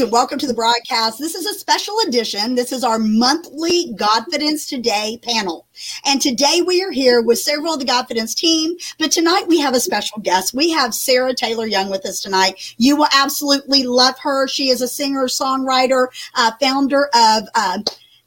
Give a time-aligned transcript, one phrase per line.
[0.00, 1.18] And welcome to the broadcast.
[1.18, 2.54] This is a special edition.
[2.54, 5.66] This is our monthly Godfidence Today panel.
[6.06, 9.74] And today we are here with several of the Godfidence team, but tonight we have
[9.74, 10.54] a special guest.
[10.54, 12.74] We have Sarah Taylor Young with us tonight.
[12.78, 14.48] You will absolutely love her.
[14.48, 17.80] She is a singer, songwriter, uh, founder of uh,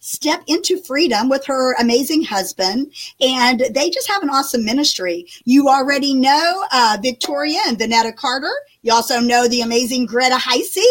[0.03, 2.93] step into freedom with her amazing husband.
[3.21, 5.25] And they just have an awesome ministry.
[5.45, 8.53] You already know uh, Victoria and Vonetta Carter.
[8.83, 10.83] You also know the amazing Greta Heisey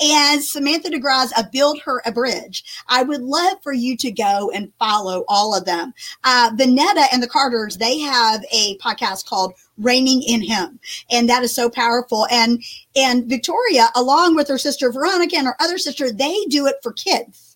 [0.00, 2.62] and Samantha DeGrasse of Build Her a Bridge.
[2.88, 5.94] I would love for you to go and follow all of them.
[6.24, 10.78] Uh, Vonetta and the Carters, they have a podcast called reigning in him
[11.10, 12.62] and that is so powerful and
[12.96, 16.92] and victoria along with her sister veronica and her other sister they do it for
[16.92, 17.47] kids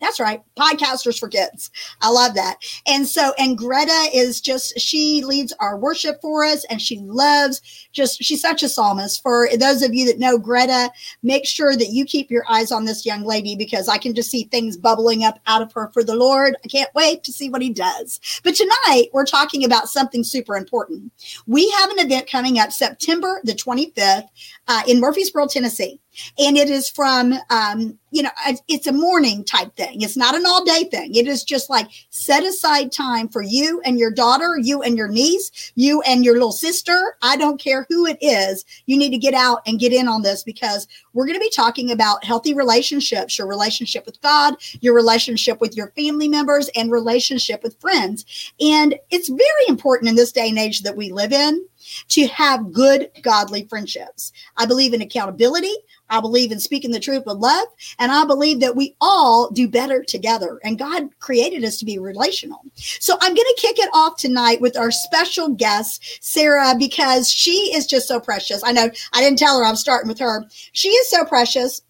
[0.00, 0.42] that's right.
[0.56, 1.70] Podcasters for kids.
[2.02, 2.58] I love that.
[2.86, 7.60] And so, and Greta is just, she leads our worship for us and she loves
[7.92, 9.22] just, she's such a psalmist.
[9.22, 10.90] For those of you that know Greta,
[11.22, 14.30] make sure that you keep your eyes on this young lady because I can just
[14.30, 16.56] see things bubbling up out of her for the Lord.
[16.64, 18.20] I can't wait to see what he does.
[18.42, 21.12] But tonight we're talking about something super important.
[21.46, 24.28] We have an event coming up September the 25th
[24.68, 26.00] uh, in Murfreesboro, Tennessee
[26.38, 28.30] and it is from um, you know
[28.68, 30.02] it's a morning type thing.
[30.02, 31.14] It's not an all day thing.
[31.14, 35.08] It is just like set aside time for you and your daughter you and your
[35.08, 37.16] niece you and your little sister.
[37.22, 38.64] I don't care who it is.
[38.86, 41.50] You need to get out and get in on this because we're going to be
[41.50, 46.90] talking about healthy relationships your relationship with god your relationship with your family members and
[46.90, 48.52] relationship with friends.
[48.60, 51.66] And it's very important in this day and age that we live in
[52.08, 55.74] to have good godly friendships i believe in accountability
[56.10, 57.66] I believe in speaking the truth with love.
[57.98, 60.60] And I believe that we all do better together.
[60.62, 62.62] And God created us to be relational.
[62.74, 67.72] So I'm going to kick it off tonight with our special guest, Sarah, because she
[67.74, 68.62] is just so precious.
[68.64, 70.44] I know I didn't tell her I'm starting with her.
[70.72, 71.82] She is so precious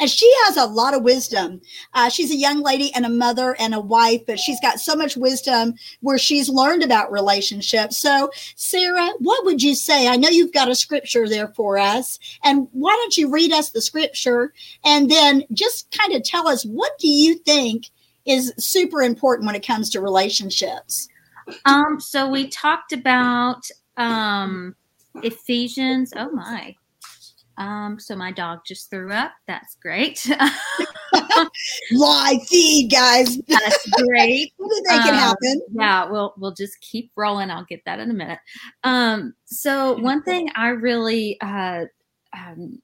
[0.00, 1.60] and she has a lot of wisdom.
[1.94, 4.94] Uh, she's a young lady and a mother and a wife, but she's got so
[4.94, 7.98] much wisdom where she's learned about relationships.
[7.98, 10.08] So, Sarah, what would you say?
[10.08, 13.70] I know you've got a scripture there for us, and why don't you read us
[13.70, 14.52] the scripture
[14.84, 17.86] and then just kind of tell us what do you think
[18.24, 21.08] is super important when it comes to relationships?
[21.64, 24.76] Um, so we talked about um,
[25.22, 26.12] Ephesians.
[26.14, 26.76] Oh my,
[27.58, 29.32] um, so my dog just threw up.
[29.48, 30.30] That's great.
[31.92, 33.36] Live feed, guys.
[33.48, 34.52] That's great.
[34.86, 35.60] can um, happen.
[35.72, 37.50] Yeah, we'll we'll just keep rolling.
[37.50, 38.38] I'll get that in a minute.
[38.84, 41.86] Um, so one thing I really, uh,
[42.32, 42.80] um,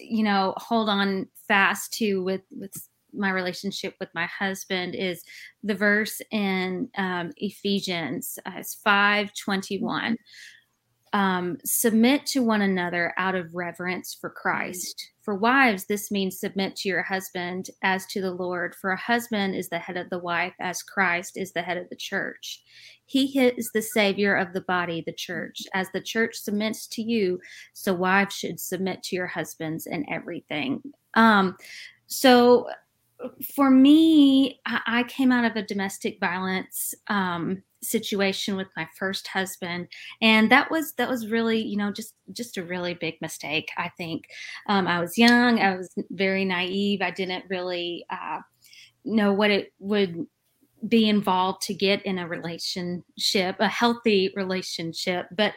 [0.00, 2.72] you know, hold on fast to with with
[3.12, 5.22] my relationship with my husband is
[5.62, 10.18] the verse in um, Ephesians uh, it's five twenty one
[11.16, 15.12] um, submit to one another out of reverence for Christ.
[15.22, 18.74] For wives, this means submit to your husband as to the Lord.
[18.74, 21.88] For a husband is the head of the wife, as Christ is the head of
[21.88, 22.62] the church.
[23.06, 25.62] He is the savior of the body, the church.
[25.72, 27.40] As the church submits to you,
[27.72, 30.82] so wives should submit to your husbands in everything.
[31.14, 31.56] Um,
[32.08, 32.68] so
[33.54, 39.86] for me, I, came out of a domestic violence um, situation with my first husband
[40.20, 43.88] and that was that was really you know just just a really big mistake i
[43.96, 44.24] think.
[44.66, 48.40] Um, i was young i was very naive i didn't really uh,
[49.04, 50.26] know what it would
[50.88, 55.52] be involved to get in a relationship a healthy relationship but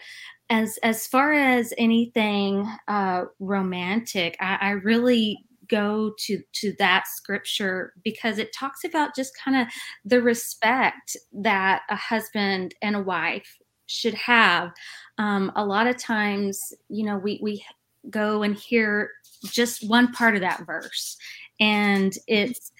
[0.49, 7.93] as as far as anything uh, romantic I, I really go to to that scripture
[8.03, 9.67] because it talks about just kind of
[10.05, 14.71] the respect that a husband and a wife should have.
[15.17, 17.63] Um, a lot of times you know we we
[18.09, 19.11] go and hear
[19.45, 21.17] just one part of that verse
[21.59, 22.71] and it's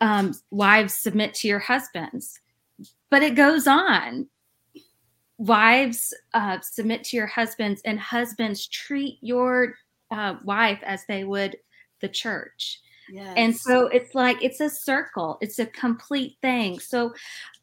[0.00, 2.38] um, wives submit to your husbands.
[3.10, 4.28] But it goes on.
[5.38, 9.74] Wives uh, submit to your husbands and husbands treat your
[10.10, 11.56] uh, wife as they would
[12.00, 12.80] the church.
[13.12, 13.34] Yes.
[13.36, 16.78] And so it's like it's a circle, it's a complete thing.
[16.78, 17.12] So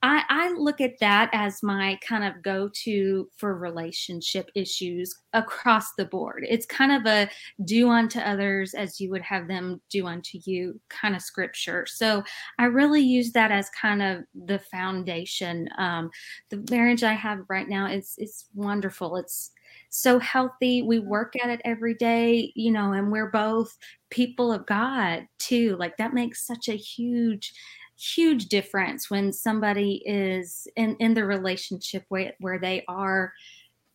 [0.04, 5.94] I, I look at that as my kind of go to for relationship issues across
[5.94, 6.46] the board.
[6.48, 7.30] It's kind of a
[7.64, 11.86] do unto others as you would have them do unto you kind of scripture.
[11.86, 12.24] So
[12.60, 15.70] I really use that as kind of the foundation.
[15.78, 16.10] Um,
[16.50, 19.16] the marriage I have right now is it's wonderful.
[19.16, 19.52] It's
[19.90, 20.82] so healthy.
[20.82, 23.78] We work at it every day, you know, and we're both
[24.10, 25.76] people of God too.
[25.80, 27.54] Like that makes such a huge
[28.00, 33.34] huge difference when somebody is in in the relationship where, where they are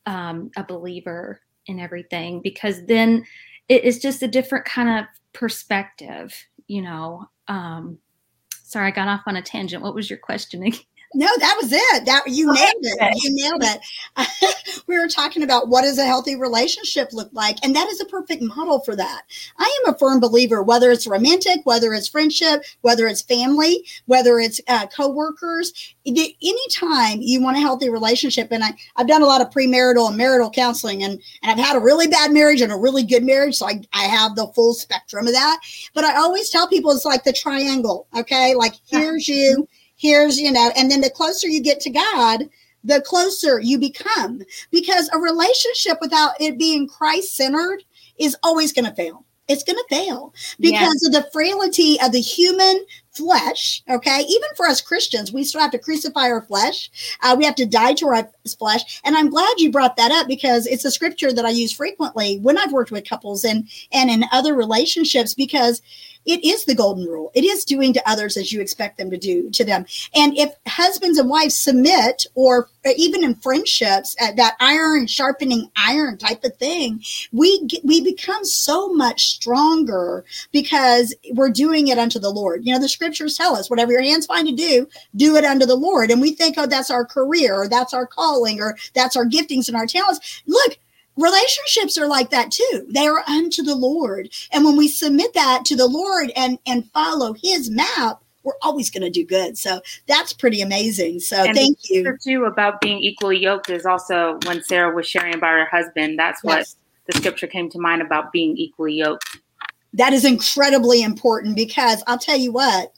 [0.06, 3.24] um, a believer in everything because then
[3.68, 6.34] it is just a different kind of perspective,
[6.66, 7.26] you know.
[7.48, 7.98] Um,
[8.64, 9.82] sorry, I got off on a tangent.
[9.82, 10.80] What was your question again?
[11.14, 12.06] No, that was it.
[12.06, 13.22] That you nailed it.
[13.22, 14.82] You nailed it.
[14.86, 18.06] we were talking about what does a healthy relationship look like, and that is a
[18.06, 19.22] perfect model for that.
[19.58, 24.38] I am a firm believer, whether it's romantic, whether it's friendship, whether it's family, whether
[24.38, 25.94] it's uh, coworkers.
[26.06, 30.16] Anytime you want a healthy relationship, and I, I've done a lot of premarital and
[30.16, 33.56] marital counseling, and, and I've had a really bad marriage and a really good marriage,
[33.56, 35.60] so I, I have the full spectrum of that.
[35.94, 38.06] But I always tell people it's like the triangle.
[38.16, 39.68] Okay, like here's you
[40.02, 42.50] here's you know and then the closer you get to god
[42.84, 47.82] the closer you become because a relationship without it being christ centered
[48.18, 52.20] is always going to fail it's going to fail because of the frailty of the
[52.20, 53.82] human flesh.
[53.90, 54.20] Okay.
[54.20, 56.90] Even for us Christians, we still have to crucify our flesh.
[57.22, 59.00] Uh, we have to die to our flesh.
[59.04, 62.38] And I'm glad you brought that up because it's a scripture that I use frequently
[62.38, 65.82] when I've worked with couples and, and in other relationships because
[66.24, 67.30] it is the golden rule.
[67.34, 69.86] It is doing to others as you expect them to do to them.
[70.14, 76.18] And if husbands and wives submit, or even in friendships, uh, that iron sharpening iron
[76.18, 77.02] type of thing,
[77.32, 82.64] we we become so much stronger because we're doing it unto the Lord.
[82.64, 85.66] You know, the scriptures tell us, whatever your hands find to do, do it unto
[85.66, 86.10] the Lord.
[86.10, 89.68] And we think, oh, that's our career, or that's our calling, or that's our giftings
[89.68, 90.42] and our talents.
[90.46, 90.78] Look,
[91.16, 92.86] relationships are like that too.
[92.88, 94.30] They are unto the lord.
[94.52, 98.90] And when we submit that to the lord and and follow his map we're always
[98.90, 99.56] going to do good.
[99.56, 101.20] So that's pretty amazing.
[101.20, 102.18] So and thank you.
[102.22, 106.42] too about being equally yoked is also when sarah was sharing about her husband that's
[106.42, 106.76] what yes.
[107.06, 109.38] the scripture came to mind about being equally yoked.
[109.94, 112.92] That is incredibly important because i'll tell you what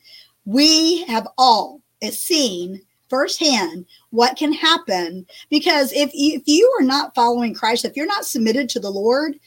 [0.44, 5.26] we have all seen firsthand what can happen.
[5.50, 8.90] Because if you, if you are not following Christ, if you're not submitted to the
[8.90, 9.38] Lord,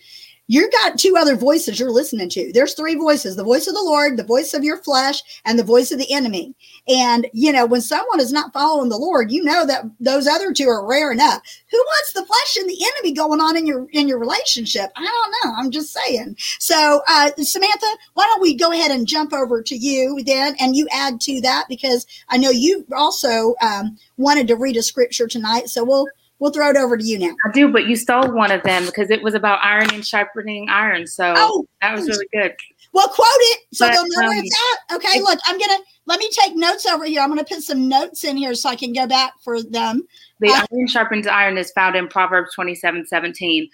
[0.47, 2.51] you got two other voices you're listening to.
[2.53, 5.63] There's three voices the voice of the Lord, the voice of your flesh, and the
[5.63, 6.55] voice of the enemy.
[6.87, 10.53] And, you know, when someone is not following the Lord, you know that those other
[10.53, 11.41] two are rare enough.
[11.69, 14.91] Who wants the flesh and the enemy going on in your in your relationship?
[14.95, 15.57] I don't know.
[15.57, 16.37] I'm just saying.
[16.59, 20.75] So, uh, Samantha, why don't we go ahead and jump over to you then and
[20.75, 25.27] you add to that because I know you also um, wanted to read a scripture
[25.27, 25.69] tonight.
[25.69, 26.07] So we'll
[26.39, 27.35] we'll throw it over to you now.
[27.45, 30.69] I do, but you stole one of them because it was about iron and sharpening
[30.69, 31.07] iron.
[31.07, 32.55] So oh, that was really good.
[32.93, 34.55] Well, quote it so but, they'll know um, where it's
[34.89, 34.95] at.
[34.95, 37.21] Okay, look, I'm gonna let me take notes over here.
[37.21, 40.07] I'm gonna put some notes in here so I can go back for them.
[40.39, 43.69] The uh, iron sharpens iron is found in Proverbs 27, 17.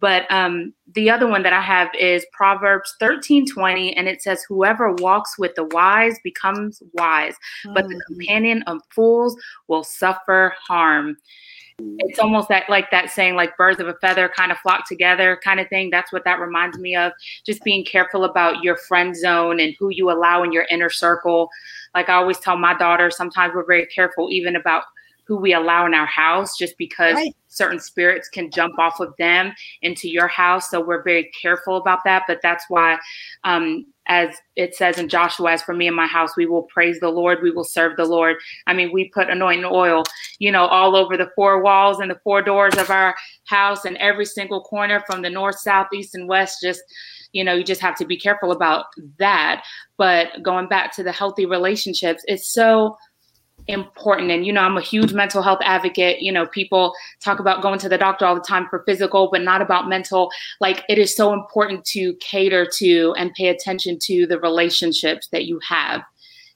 [0.00, 4.44] But um, the other one that I have is Proverbs 13, 20, and it says,
[4.48, 7.34] Whoever walks with the wise becomes wise,
[7.74, 8.06] but the mm.
[8.06, 9.36] companion of fools
[9.66, 11.16] will suffer harm
[11.78, 15.38] it's almost that like that saying like birds of a feather kind of flock together
[15.44, 15.90] kind of thing.
[15.90, 17.12] That's what that reminds me of
[17.46, 21.50] just being careful about your friend zone and who you allow in your inner circle.
[21.94, 24.84] Like i always tell my daughter sometimes we're very careful even about
[25.24, 27.36] who we allow in our house just because right.
[27.48, 29.52] certain spirits can jump off of them
[29.82, 30.70] into your house.
[30.70, 32.98] So we're very careful about that but that's why
[33.44, 36.98] um, as it says in Joshua, as for me and my house, we will praise
[36.98, 38.36] the Lord, we will serve the Lord.
[38.66, 40.04] I mean, we put anointing oil,
[40.38, 43.96] you know, all over the four walls and the four doors of our house and
[43.98, 46.58] every single corner from the north, south, east, and west.
[46.62, 46.82] Just,
[47.32, 48.86] you know, you just have to be careful about
[49.18, 49.62] that.
[49.98, 52.96] But going back to the healthy relationships, it's so
[53.68, 54.30] important.
[54.30, 56.20] And you know i'm a huge mental health advocate.
[56.20, 59.42] You know people talk about going to the doctor all the time for physical but
[59.42, 60.30] not about mental.
[60.60, 65.44] Like it is so important to cater to and pay attention to the relationships that
[65.44, 66.02] you have.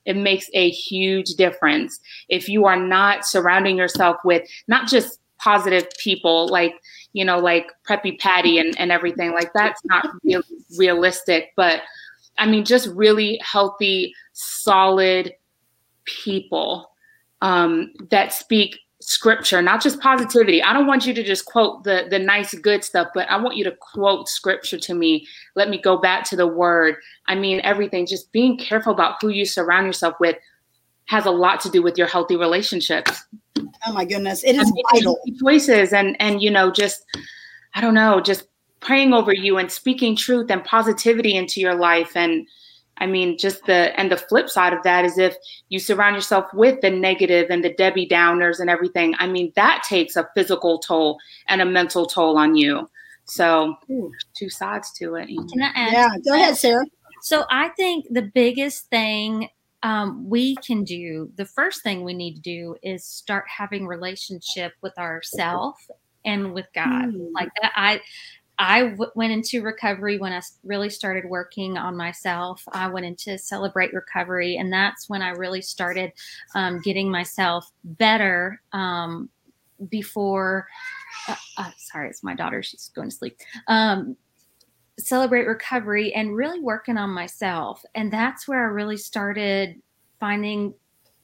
[0.05, 1.99] It makes a huge difference.
[2.27, 6.73] If you are not surrounding yourself with not just positive people like
[7.13, 10.41] you know like preppy patty and, and everything like that's not real,
[10.77, 11.51] realistic.
[11.55, 11.81] But
[12.39, 15.33] i mean just really healthy solid
[16.05, 16.92] people
[17.43, 20.63] um, that speak scripture, not just positivity.
[20.63, 23.57] I don't want you to just quote the the nice good stuff, but I want
[23.57, 25.27] you to quote scripture to me.
[25.55, 26.95] Let me go back to the word.
[27.27, 28.07] I mean everything.
[28.07, 30.37] Just being careful about who you surround yourself with
[31.05, 33.25] has a lot to do with your healthy relationships.
[33.85, 35.19] Oh my goodness, it is vital.
[35.41, 37.05] Choices and and you know just
[37.75, 38.47] I don't know, just
[38.79, 42.47] praying over you and speaking truth and positivity into your life and
[42.97, 45.35] I mean, just the and the flip side of that is if
[45.69, 49.83] you surround yourself with the negative and the Debbie Downers and everything, I mean, that
[49.87, 52.89] takes a physical toll and a mental toll on you.
[53.25, 54.11] So, Ooh.
[54.35, 55.27] two sides to it.
[55.27, 55.93] Can I add?
[55.93, 56.85] Yeah, go ahead, Sarah.
[57.21, 59.49] So, I think the biggest thing
[59.81, 64.73] um, we can do, the first thing we need to do is start having relationship
[64.81, 65.75] with ourself
[66.25, 67.05] and with God.
[67.05, 67.29] Mm.
[67.33, 68.01] Like that, I
[68.59, 72.63] I w- went into recovery when I really started working on myself.
[72.71, 76.11] I went into celebrate recovery, and that's when I really started
[76.55, 78.61] um, getting myself better.
[78.71, 79.29] Um,
[79.89, 80.67] before,
[81.27, 82.63] uh, uh, sorry, it's my daughter.
[82.63, 83.37] She's going to sleep.
[83.67, 84.15] Um,
[84.99, 89.81] celebrate recovery and really working on myself, and that's where I really started
[90.19, 90.73] finding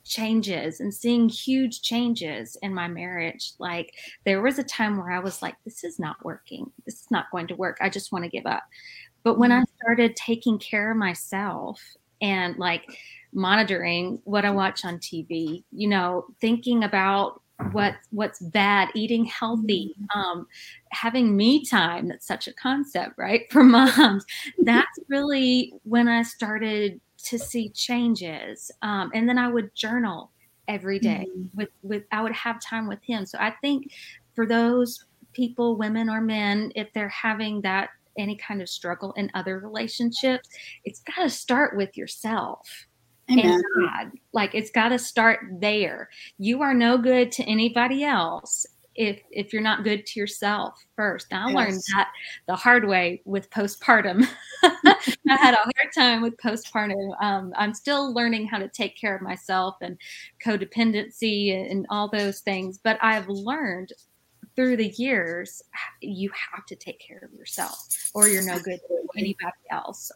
[0.10, 3.54] changes and seeing huge changes in my marriage.
[3.60, 3.94] Like
[4.26, 6.70] there was a time where I was like, this is not working.
[6.86, 7.78] This is not going to work.
[7.80, 8.64] I just want to give up.
[9.24, 9.76] But when I mm-hmm.
[9.82, 11.82] started taking care of myself
[12.22, 12.86] and like
[13.32, 19.94] monitoring what I watch on TV, you know, thinking about what what's bad eating healthy
[20.00, 20.18] mm-hmm.
[20.18, 20.48] um
[20.92, 24.26] having me time that's such a concept right for moms
[24.60, 28.72] that's really when i started to see changes.
[28.82, 30.32] Um, and then I would journal
[30.68, 31.58] every day mm-hmm.
[31.58, 33.26] with with I would have time with him.
[33.26, 33.92] So I think
[34.36, 39.32] for those people, women or men, if they're having that any kind of struggle in
[39.34, 40.50] other relationships,
[40.84, 42.88] it's got to start with yourself.
[43.32, 43.46] Amen.
[43.46, 46.10] And God, like it's got to start there.
[46.38, 48.66] You are no good to anybody else
[49.00, 51.28] if if you're not good to yourself first.
[51.32, 51.56] I yes.
[51.56, 52.12] learned that
[52.48, 54.28] the hard way with postpartum.
[54.64, 57.16] I had a hard time with postpartum.
[57.24, 59.98] Um, I'm still learning how to take care of myself and
[60.46, 63.94] codependency and all those things, but I've learned
[64.58, 65.62] through the years
[66.02, 70.12] you have to take care of yourself or you're no good to anybody else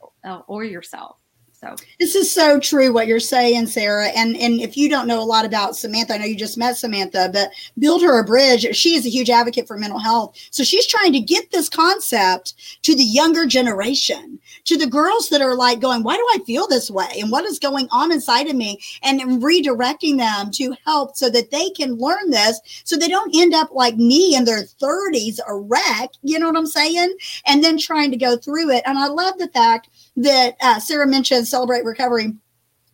[0.48, 1.18] or yourself
[1.64, 4.08] so this is so true what you're saying, Sarah.
[4.08, 6.78] And and if you don't know a lot about Samantha, I know you just met
[6.78, 8.76] Samantha, but build her a bridge.
[8.76, 10.38] She is a huge advocate for mental health.
[10.52, 15.42] So she's trying to get this concept to the younger generation, to the girls that
[15.42, 17.10] are like going, why do I feel this way?
[17.20, 18.80] And what is going on inside of me?
[19.02, 23.54] And redirecting them to help so that they can learn this so they don't end
[23.54, 26.12] up like me in their 30s, a wreck.
[26.24, 27.16] You know what I'm saying?
[27.46, 28.84] And then trying to go through it.
[28.86, 32.34] And I love the fact that uh, Sarah mentioned Celebrate Recovery.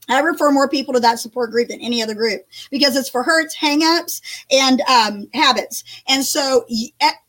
[0.09, 3.23] I refer more people to that support group than any other group because it's for
[3.23, 5.83] hurts, hangups, and um, habits.
[6.07, 6.65] And so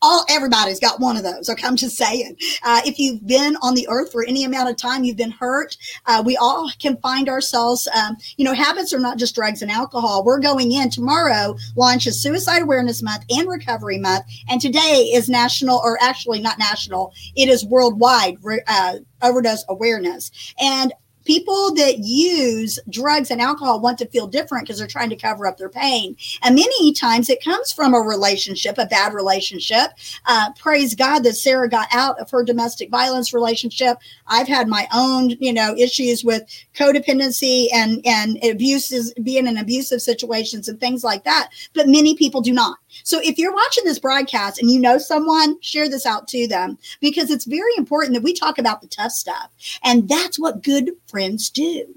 [0.01, 1.49] all everybody's got one of those.
[1.49, 2.35] Okay, I'm just saying.
[2.63, 5.77] Uh, if you've been on the earth for any amount of time, you've been hurt.
[6.05, 7.87] Uh, we all can find ourselves.
[7.95, 10.23] Um, you know, habits are not just drugs and alcohol.
[10.23, 11.55] We're going in tomorrow.
[11.75, 17.13] Launches Suicide Awareness Month and Recovery Month, and today is national, or actually not national.
[17.35, 18.37] It is worldwide.
[18.67, 20.31] Uh, overdose awareness.
[20.59, 20.93] And
[21.25, 25.47] people that use drugs and alcohol want to feel different because they're trying to cover
[25.47, 26.15] up their pain.
[26.41, 29.91] And many times it comes from a relationship, a bad relationship.
[30.25, 33.97] Uh, praise God that Sarah got out of her domestic violence relationship.
[34.27, 36.43] I've had my own, you know, issues with
[36.75, 41.49] codependency and, and abuses, being in abusive situations and things like that.
[41.73, 42.77] But many people do not.
[43.03, 46.77] So if you're watching this broadcast and you know someone, share this out to them
[46.99, 49.49] because it's very important that we talk about the tough stuff.
[49.83, 51.95] And that's what good friends do.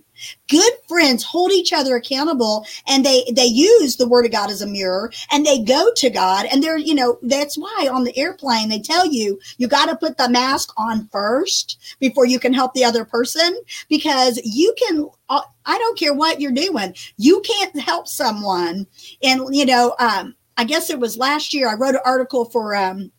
[0.49, 4.63] Good friends hold each other accountable and they they use the word of God as
[4.63, 8.17] a mirror and they go to God and they're you know that's why on the
[8.17, 12.53] airplane they tell you you got to put the mask on first before you can
[12.53, 13.59] help the other person
[13.89, 18.87] because you can uh, I don't care what you're doing you can't help someone
[19.23, 22.75] and you know um I guess it was last year, I wrote an article for,
[22.77, 23.11] um,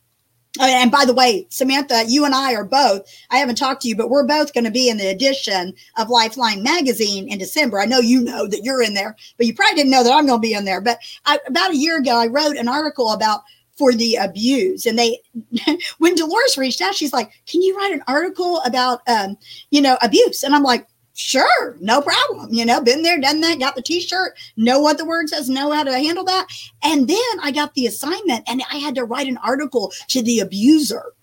[0.60, 3.88] oh, and by the way, Samantha, you and I are both, I haven't talked to
[3.88, 7.80] you, but we're both going to be in the edition of Lifeline magazine in December.
[7.80, 10.26] I know you know that you're in there, but you probably didn't know that I'm
[10.26, 10.82] going to be in there.
[10.82, 13.42] But I, about a year ago, I wrote an article about
[13.78, 15.20] for the abuse and they
[15.98, 19.38] when dolores reached out she's like can you write an article about um
[19.70, 22.54] you know abuse and i'm like Sure, no problem.
[22.54, 25.50] You know, been there, done that, got the t shirt, know what the word says,
[25.50, 26.48] know how to handle that.
[26.84, 30.42] And then I got the assignment and I had to write an article to the
[30.42, 31.14] abuser.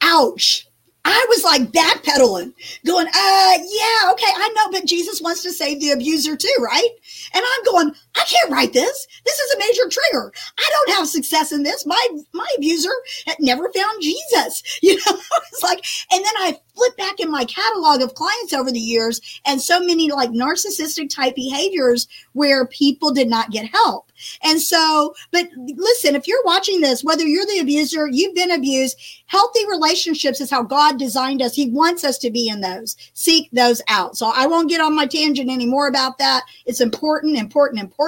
[0.00, 0.66] Ouch.
[1.04, 2.54] I was like backpedaling,
[2.86, 6.88] going, uh, yeah, okay, I know, but Jesus wants to save the abuser too, right?
[7.34, 9.06] And I'm going, I can't write this.
[9.24, 10.32] This is a major trigger.
[10.58, 11.84] I don't have success in this.
[11.84, 12.92] My my abuser
[13.26, 14.62] had never found Jesus.
[14.84, 15.18] You know,
[15.52, 19.20] it's like, and then I flip back in my catalog of clients over the years,
[19.46, 24.10] and so many like narcissistic type behaviors where people did not get help.
[24.42, 28.98] And so, but listen, if you're watching this, whether you're the abuser, you've been abused,
[29.26, 31.54] healthy relationships is how God designed us.
[31.54, 32.96] He wants us to be in those.
[33.14, 34.16] Seek those out.
[34.16, 36.44] So I won't get on my tangent anymore about that.
[36.66, 38.03] It's important, important, important.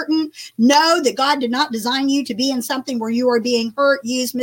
[0.58, 3.72] Know that God did not design you to be in something where you are being
[3.76, 4.36] hurt, used,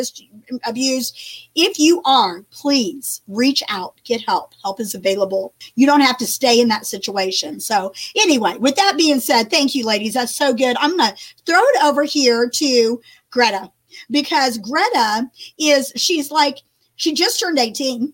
[0.65, 1.17] abused.
[1.55, 4.53] If you are, please reach out, get help.
[4.63, 5.53] Help is available.
[5.75, 7.59] You don't have to stay in that situation.
[7.59, 10.13] So, anyway, with that being said, thank you, ladies.
[10.15, 10.75] That's so good.
[10.79, 13.71] I'm going to throw it over here to Greta.
[14.11, 15.29] because Greta
[15.59, 16.59] is, she's like,
[16.95, 18.13] she just turned 18.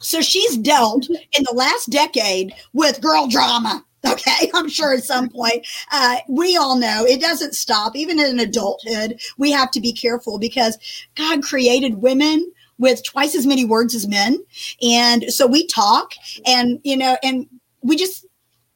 [0.00, 3.84] So she's dealt in the last decade with girl drama.
[4.12, 7.94] Okay, I'm sure at some point uh, we all know it doesn't stop.
[7.94, 10.76] Even in adulthood, we have to be careful because
[11.14, 14.44] God created women with twice as many words as men,
[14.82, 17.46] and so we talk, and you know, and
[17.82, 18.26] we just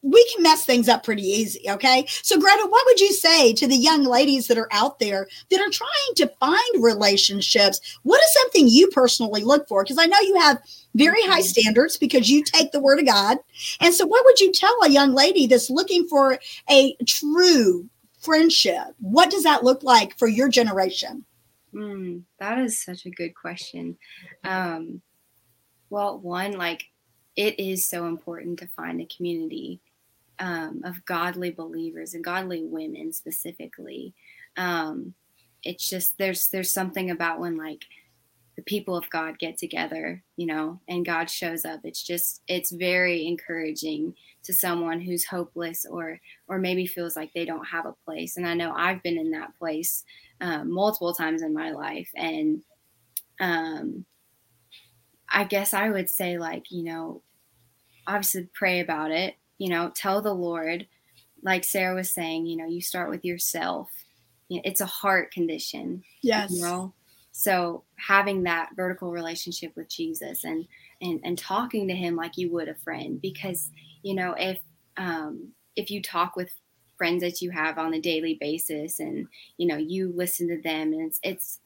[0.09, 1.69] we can mess things up pretty easy.
[1.69, 2.05] Okay.
[2.07, 5.59] So, Greta, what would you say to the young ladies that are out there that
[5.59, 7.81] are trying to find relationships?
[8.03, 9.83] What is something you personally look for?
[9.83, 10.61] Because I know you have
[10.95, 11.61] very high mm-hmm.
[11.61, 13.37] standards because you take the word of God.
[13.81, 17.89] And so, what would you tell a young lady that's looking for a true
[18.21, 18.95] friendship?
[18.99, 21.25] What does that look like for your generation?
[21.73, 23.97] Mm, that is such a good question.
[24.43, 25.01] Um,
[25.89, 26.85] well, one, like,
[27.35, 29.79] it is so important to find a community
[30.39, 34.13] um, of godly believers and godly women specifically.
[34.55, 35.13] Um,
[35.63, 37.85] it's just there's there's something about when like
[38.55, 41.81] the people of God get together, you know, and God shows up.
[41.83, 47.45] It's just it's very encouraging to someone who's hopeless or or maybe feels like they
[47.45, 48.37] don't have a place.
[48.37, 50.03] And I know I've been in that place
[50.41, 52.61] um, multiple times in my life, and
[53.39, 54.05] um,
[55.29, 57.21] I guess I would say like you know,
[58.05, 60.87] obviously pray about it you know, tell the Lord,
[61.43, 63.89] like Sarah was saying, you know, you start with yourself.
[64.49, 66.03] It's a heart condition.
[66.21, 66.51] Yes.
[66.51, 66.93] You know,
[67.31, 70.65] so having that vertical relationship with Jesus and
[71.01, 73.69] and and talking to Him like you would a friend, because
[74.01, 74.59] you know if
[74.97, 76.49] um, if you talk with
[76.97, 80.93] friends that you have on a daily basis and you know you listen to them
[80.93, 81.59] and it's, it's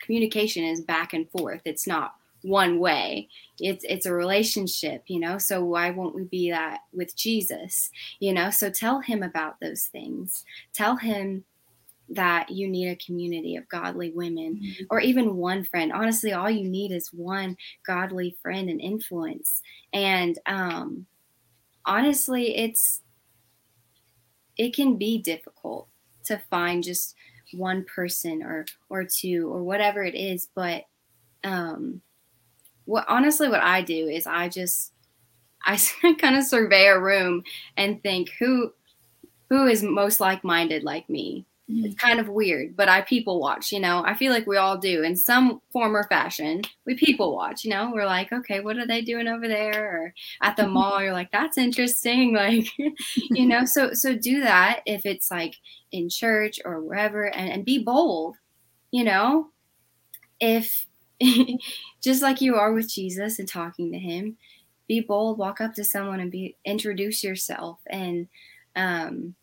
[0.00, 1.62] communication is back and forth.
[1.64, 3.28] It's not one way.
[3.58, 8.32] It's it's a relationship you know so why won't we be that with jesus you
[8.32, 8.50] know?
[8.50, 10.44] So tell him about those things.
[10.72, 11.44] Tell him
[12.08, 14.84] that you need a community of godly women mm-hmm.
[14.90, 15.92] or even one friend.
[15.92, 19.62] Honestly all you need is one godly friend and influence.
[19.92, 21.06] And um
[21.84, 23.02] honestly it's
[24.56, 25.88] it can be difficult
[26.24, 27.14] to find just
[27.54, 30.84] one person or or two or whatever it is but
[31.42, 32.00] um
[32.90, 34.92] what honestly what I do is I just
[35.64, 35.78] I
[36.18, 37.44] kind of survey a room
[37.76, 38.72] and think who
[39.48, 41.44] who is most like-minded like me.
[41.68, 41.86] Mm-hmm.
[41.86, 44.04] It's kind of weird, but I people watch, you know.
[44.04, 46.62] I feel like we all do in some form or fashion.
[46.84, 47.90] We people watch, you know.
[47.92, 49.84] We're like, okay, what are they doing over there?
[49.84, 52.34] Or at the mall, you're like, that's interesting.
[52.40, 52.66] Like,
[53.14, 55.56] you know, so so do that if it's like
[55.92, 58.36] in church or wherever and, and be bold,
[58.90, 59.50] you know.
[60.40, 60.86] If
[62.00, 64.36] just like you are with Jesus and talking to him,
[64.88, 68.26] be bold, walk up to someone and be introduce yourself and
[68.76, 69.34] um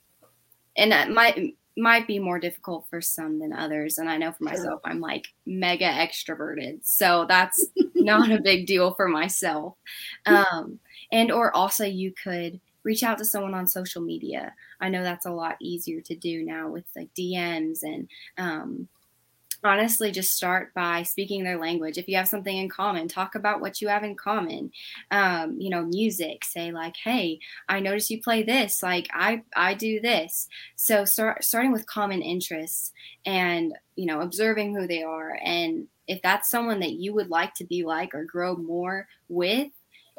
[0.76, 4.44] and that might might be more difficult for some than others and I know for
[4.46, 6.80] myself I'm like mega extroverted.
[6.84, 9.76] So that's not a big deal for myself.
[10.26, 10.80] Um
[11.12, 14.54] and or also you could reach out to someone on social media.
[14.82, 18.88] I know that's a lot easier to do now with like DMs and um
[19.64, 21.98] honestly just start by speaking their language.
[21.98, 24.72] If you have something in common talk about what you have in common.
[25.12, 27.40] Um, you know music say like hey
[27.70, 30.48] i notice you play this like i i do this.
[30.76, 32.92] So start starting with common interests
[33.26, 35.40] and you know observing who they are.
[35.44, 39.72] And if that's someone that you would like to be like or grow more with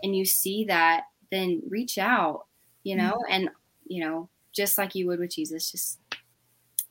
[0.03, 2.46] and you see that then reach out
[2.85, 3.33] you know mm-hmm.
[3.33, 3.51] and
[3.87, 5.98] you know just like you would with jesus just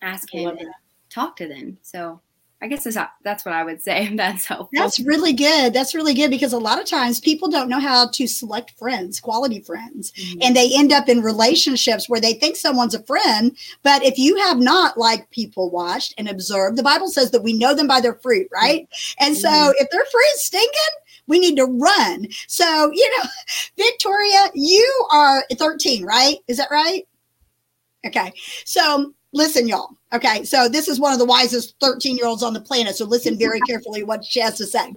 [0.01, 0.69] ask him and
[1.09, 1.77] talk to them.
[1.81, 2.21] So
[2.59, 4.15] I guess that's, that's what I would say.
[4.15, 4.69] That's helpful.
[4.73, 5.73] That's really good.
[5.73, 9.19] That's really good because a lot of times people don't know how to select friends,
[9.19, 10.39] quality friends, mm-hmm.
[10.41, 13.55] and they end up in relationships where they think someone's a friend.
[13.83, 17.53] But if you have not like people watched and observed, the Bible says that we
[17.53, 18.87] know them by their fruit, right?
[19.19, 19.71] And so mm-hmm.
[19.77, 20.71] if their fruit is stinking,
[21.27, 22.27] we need to run.
[22.47, 23.29] So, you know,
[23.77, 26.37] Victoria, you are 13, right?
[26.47, 27.07] Is that right?
[28.05, 28.33] Okay.
[28.65, 29.89] So listen, y'all.
[30.13, 32.95] Okay, so this is one of the wisest 13 year olds on the planet.
[32.95, 34.93] So listen very carefully what she has to say.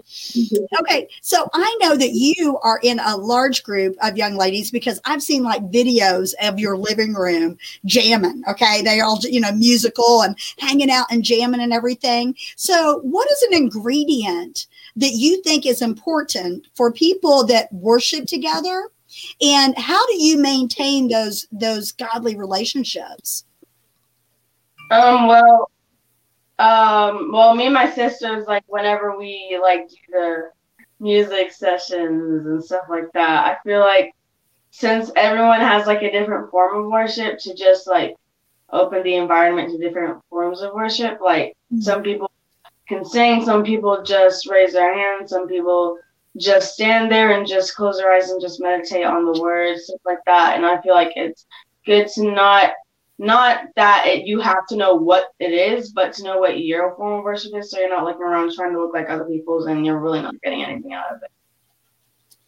[0.81, 5.01] Okay, so I know that you are in a large group of young ladies because
[5.05, 8.45] I've seen like videos of your living room jamming.
[8.49, 12.37] Okay, they all, you know, musical and hanging out and jamming and everything.
[12.55, 18.91] So, what is an ingredient that you think is important for people that worship together?
[19.43, 23.45] And how do you maintain those those godly relationships?
[24.91, 25.71] Um, well,
[26.59, 30.51] um, well, me and my sisters, like, whenever we like do the
[30.99, 34.15] music sessions and stuff like that, I feel like
[34.71, 38.17] since everyone has like a different form of worship, to just like
[38.73, 41.21] open the environment to different forms of worship.
[41.21, 41.81] Like mm-hmm.
[41.81, 42.31] some people
[42.89, 45.99] can sing, some people just raise their hands, some people
[46.37, 50.01] just stand there and just close their eyes and just meditate on the words, stuff
[50.05, 50.57] like that.
[50.57, 51.47] And I feel like it's
[51.85, 52.73] good to not
[53.21, 56.97] not that it, you have to know what it is, but to know what your
[56.97, 59.67] form of worship is, so you're not looking around trying to look like other people's
[59.67, 61.31] and you're really not getting anything out of it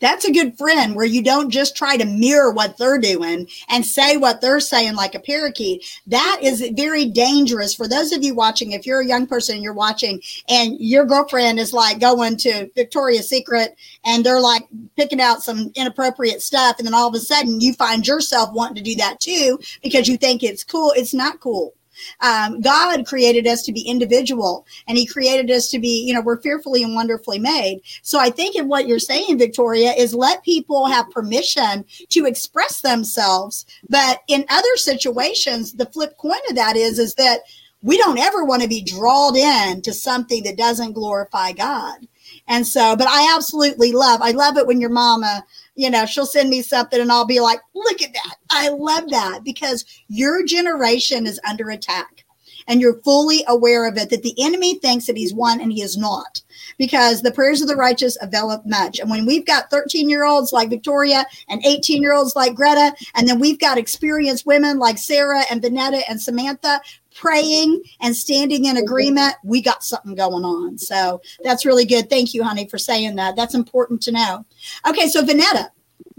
[0.02, 3.86] that's a good friend where you don't just try to mirror what they're doing and
[3.86, 5.84] say what they're saying like a parakeet.
[6.08, 8.72] That is very dangerous for those of you watching.
[8.72, 12.68] If you're a young person and you're watching and your girlfriend is like going to
[12.74, 17.20] Victoria's Secret and they're like picking out some inappropriate stuff, and then all of a
[17.20, 20.92] sudden you find yourself wanting to do that too because you think it's cool.
[20.96, 21.74] It's not cool.
[22.20, 26.20] Um, God created us to be individual and he created us to be, you know,
[26.20, 27.80] we're fearfully and wonderfully made.
[28.02, 32.80] So I think in what you're saying, Victoria, is let people have permission to express
[32.80, 33.66] themselves.
[33.88, 37.40] But in other situations, the flip coin of that is, is that
[37.82, 42.06] we don't ever want to be drawn in to something that doesn't glorify God.
[42.48, 46.26] And so, but I absolutely love, I love it when your mama you know, she'll
[46.26, 48.36] send me something and I'll be like, look at that.
[48.50, 52.24] I love that because your generation is under attack
[52.68, 55.82] and you're fully aware of it that the enemy thinks that he's won and he
[55.82, 56.42] is not
[56.78, 58.98] because the prayers of the righteous avail much.
[59.00, 62.94] And when we've got 13 year olds like Victoria and 18 year olds like Greta,
[63.14, 66.80] and then we've got experienced women like Sarah and Vonetta and Samantha
[67.14, 70.78] praying and standing in agreement, we got something going on.
[70.78, 72.08] So that's really good.
[72.08, 73.36] Thank you, honey, for saying that.
[73.36, 74.46] That's important to know.
[74.88, 75.68] Okay, so Vonetta.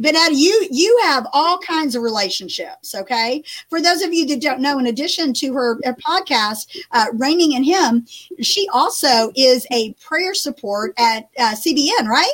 [0.02, 2.96] Vonetta, you you have all kinds of relationships.
[2.96, 7.06] Okay, for those of you that don't know, in addition to her, her podcast, uh,
[7.14, 8.06] "Reigning in Him,"
[8.42, 12.34] she also is a prayer support at uh, CBN, right?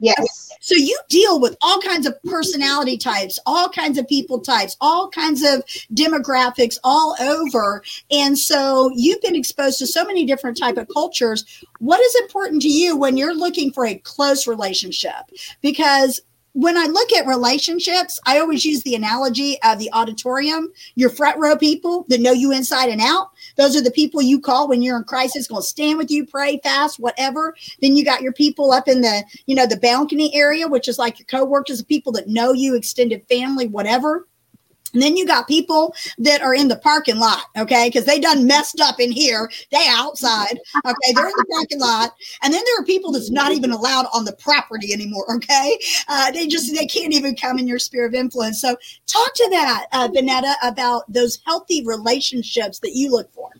[0.00, 0.50] Yes.
[0.60, 5.08] So you deal with all kinds of personality types, all kinds of people types, all
[5.08, 7.82] kinds of demographics all over.
[8.10, 11.44] And so you've been exposed to so many different type of cultures.
[11.78, 15.30] What is important to you when you're looking for a close relationship?
[15.60, 16.20] Because
[16.58, 20.72] when I look at relationships, I always use the analogy of the auditorium.
[20.96, 24.40] Your front row people that know you inside and out, those are the people you
[24.40, 27.56] call when you're in crisis, going to stand with you, pray, fast, whatever.
[27.82, 30.98] Then you got your people up in the, you know, the balcony area, which is
[30.98, 34.27] like your coworkers, the people that know you, extended family, whatever.
[34.92, 38.46] And then you got people that are in the parking lot, okay, because they done
[38.46, 39.50] messed up in here.
[39.70, 42.12] They outside, okay, they're in the parking lot.
[42.42, 45.78] And then there are people that's not even allowed on the property anymore, okay?
[46.08, 48.60] Uh, they just they can't even come in your sphere of influence.
[48.60, 53.50] So talk to that, uh, Vonetta, about those healthy relationships that you look for.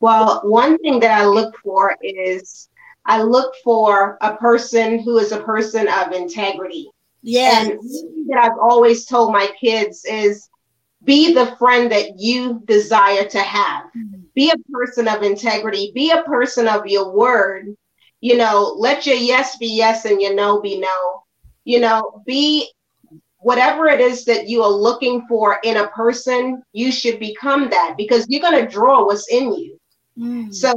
[0.00, 2.70] Well, one thing that I look for is
[3.04, 6.90] I look for a person who is a person of integrity
[7.22, 7.68] Yes.
[7.68, 7.78] And
[8.28, 10.48] that I've always told my kids is
[11.04, 13.84] be the friend that you desire to have.
[13.86, 14.20] Mm-hmm.
[14.34, 15.92] Be a person of integrity.
[15.94, 17.74] Be a person of your word.
[18.20, 21.22] You know, let your yes be yes and your no be no.
[21.64, 22.70] You know, be
[23.38, 27.94] whatever it is that you are looking for in a person, you should become that
[27.96, 29.80] because you're going to draw what's in you.
[30.18, 30.54] Mm.
[30.54, 30.74] So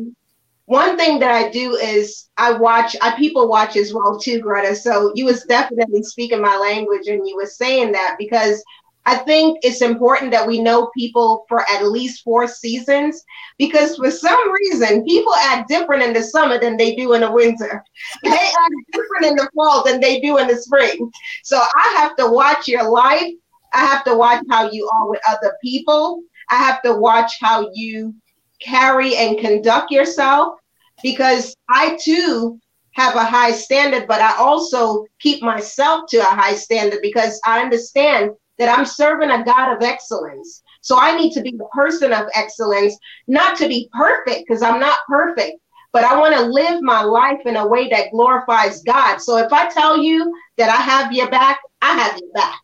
[0.66, 4.76] one thing that I do is I watch, I people watch as well too, Greta.
[4.76, 8.64] So you was definitely speaking my language and you were saying that because
[9.06, 13.22] I think it's important that we know people for at least four seasons
[13.58, 17.32] because for some reason people act different in the summer than they do in the
[17.32, 17.84] winter.
[18.24, 21.12] They act different in the fall than they do in the spring.
[21.44, 23.34] So I have to watch your life.
[23.74, 26.24] I have to watch how you are with other people.
[26.50, 28.16] I have to watch how you
[28.64, 30.58] carry and conduct yourself
[31.02, 32.60] because I too
[32.94, 37.62] have a high standard, but I also keep myself to a high standard because I
[37.62, 40.62] understand that I'm serving a God of excellence.
[40.82, 42.96] So I need to be the person of excellence,
[43.28, 45.58] not to be perfect because I'm not perfect,
[45.92, 49.18] but I want to live my life in a way that glorifies God.
[49.20, 52.60] So if I tell you that I have your back, I have your back.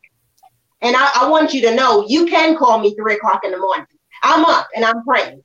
[0.81, 3.57] And I, I want you to know you can call me three o'clock in the
[3.57, 3.85] morning.
[4.21, 5.43] I'm up and I'm praying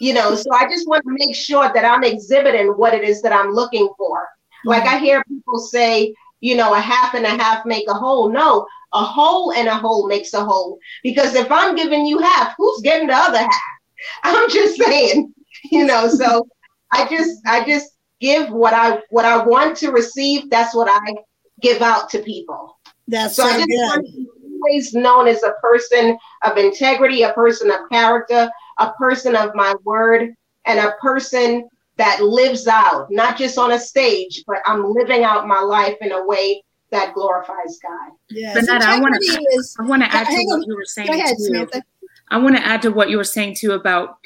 [0.00, 3.22] you know so i just want to make sure that i'm exhibiting what it is
[3.22, 4.26] that i'm looking for.
[4.64, 5.04] Like i mm-hmm.
[5.04, 8.28] hear people say you know a half and a half make a whole.
[8.28, 10.78] No a whole and a whole makes a whole.
[11.02, 13.62] Because if i'm giving you half who's getting the other half?
[14.24, 15.32] I'm just saying
[15.70, 16.46] you know so
[16.92, 20.50] i just i just give what i what i want to receive.
[20.50, 21.14] That's what i
[21.60, 22.78] give out to people.
[23.08, 23.76] That's so, so I just good.
[23.76, 24.28] want to be
[24.62, 29.74] always known as a person of integrity a person of character a person of my
[29.84, 30.34] word,
[30.66, 35.46] and a person that lives out, not just on a stage, but I'm living out
[35.46, 38.12] my life in a way that glorifies God.
[38.30, 38.56] Yes.
[38.56, 41.08] Vonetta, I want to I want to add to what you were saying.
[41.08, 41.44] Go ahead, too.
[41.44, 41.82] Samantha.
[42.30, 44.18] I want to add to what you were saying too about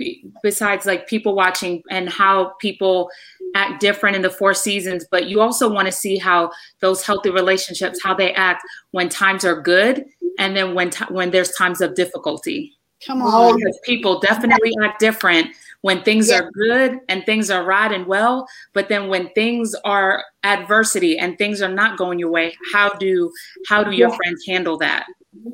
[0.42, 3.10] besides like people watching and how people
[3.54, 7.30] act different in the four seasons, but you also want to see how those healthy
[7.30, 10.06] relationships how they act when times are good
[10.38, 12.72] and then when t- when there's times of difficulty.
[13.06, 16.40] Come on, because people definitely act different when things yeah.
[16.40, 21.38] are good and things are right and well, but then when things are adversity and
[21.38, 23.32] things are not going your way, how do
[23.66, 24.16] how do your yeah.
[24.16, 25.06] friends handle that?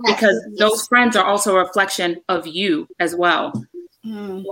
[0.05, 3.53] because those friends are also a reflection of you as well.
[4.05, 4.45] Mm.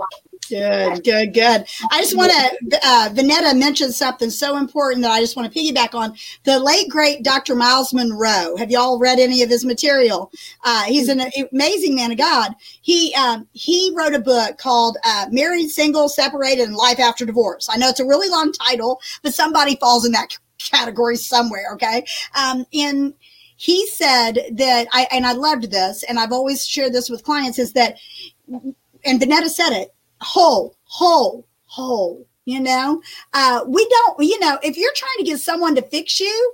[0.49, 1.65] Good, good, good.
[1.91, 5.59] I just want to, uh, Vonetta mentioned something so important that I just want to
[5.59, 6.15] piggyback on.
[6.43, 7.55] The late, great Dr.
[7.55, 8.55] Myles Munroe.
[8.57, 10.31] Have y'all read any of his material?
[10.63, 12.53] Uh, he's an amazing man of God.
[12.81, 17.67] He um, he wrote a book called uh, Married, Single, Separated, and Life After Divorce.
[17.71, 22.05] I know it's a really long title, but somebody falls in that category somewhere, okay?
[22.35, 23.13] Um, and
[23.57, 27.57] he said that I and I loved this, and I've always shared this with clients
[27.57, 27.97] is that,
[28.47, 29.94] and Vonetta said it,
[30.25, 32.25] whole, whole, whole.
[32.45, 33.01] You know,
[33.33, 34.23] uh, we don't.
[34.23, 36.53] You know, if you're trying to get someone to fix you,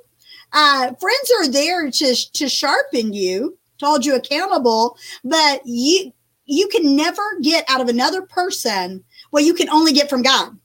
[0.53, 6.13] uh, friends are there to to sharpen you, to hold you accountable, but you
[6.45, 10.57] you can never get out of another person what you can only get from God.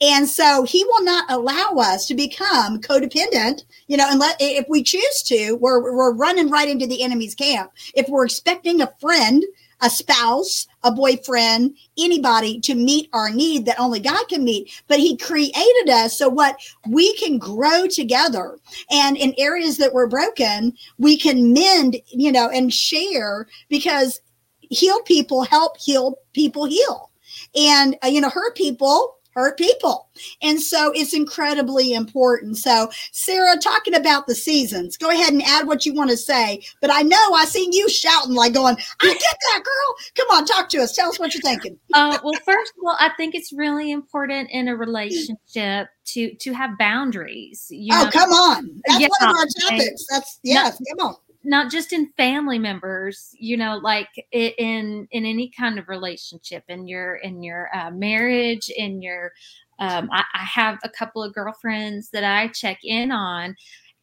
[0.00, 4.82] And so he will not allow us to become codependent, you know, unless if we
[4.82, 7.70] choose to, we're, we're running right into the enemy's camp.
[7.94, 9.44] If we're expecting a friend,
[9.82, 14.70] a spouse, a boyfriend, anybody to meet our need that only God can meet.
[14.88, 16.58] But He created us so what
[16.88, 18.58] we can grow together.
[18.90, 24.20] And in areas that were broken, we can mend, you know, and share because
[24.60, 27.10] healed people help healed people heal.
[27.54, 30.08] And, uh, you know, hurt people hurt people.
[30.42, 32.56] And so it's incredibly important.
[32.56, 36.62] So, Sarah, talking about the seasons, go ahead and add what you want to say.
[36.80, 39.94] But I know I seen you shouting, like going, I get that, girl.
[40.16, 40.96] Come on, talk to us.
[40.96, 41.78] Tell us what you're thinking.
[41.92, 46.52] uh, well, first of all, I think it's really important in a relationship to to
[46.52, 47.66] have boundaries.
[47.68, 48.10] You oh, know?
[48.10, 48.80] come on.
[48.86, 50.06] That's yeah, one of our topics.
[50.08, 51.16] That's, yes, come on
[51.46, 56.86] not just in family members you know like in in any kind of relationship in
[56.86, 59.32] your in your uh, marriage in your
[59.78, 63.54] um, I, I, have a couple of girlfriends that i check in on.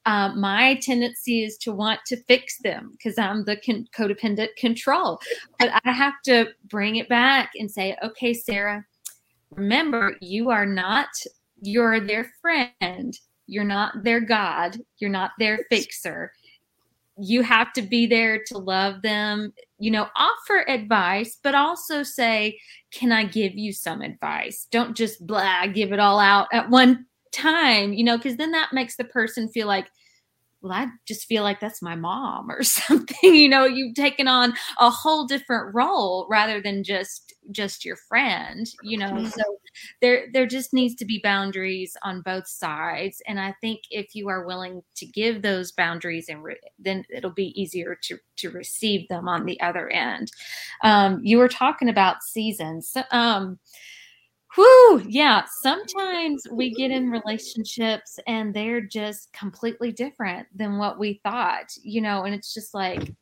[0.06, 5.20] Uh, my tendency is to want to fix them because i'm the con- codependent control.
[5.60, 8.86] But i have to bring it back and say okay sarah
[9.56, 11.08] remember you are not
[11.64, 13.18] you're their friend.
[13.48, 14.78] You're not their god.
[15.00, 16.32] You're not their fixer
[17.18, 22.60] you have to be there to love them, you know, offer advice, but also say,
[22.92, 24.68] Can I give you some advice?
[24.72, 28.74] Don't just blah, give it all out at one time, you know, because then that
[28.74, 29.88] makes the person feel like,
[30.64, 33.36] well, I just feel like that's my mom or something.
[33.36, 38.66] You know, you've taken on a whole different role rather than just just your friend.
[38.82, 39.28] You know, mm-hmm.
[39.28, 39.44] so
[40.02, 44.30] there there just needs to be boundaries on both sides, and I think if you
[44.30, 49.08] are willing to give those boundaries, and re- then it'll be easier to to receive
[49.10, 50.32] them on the other end.
[50.82, 52.90] Um, you were talking about seasons.
[52.90, 53.60] So, um,
[54.56, 55.46] Whew, yeah.
[55.62, 62.02] Sometimes we get in relationships and they're just completely different than what we thought, you
[62.02, 63.14] know, and it's just like,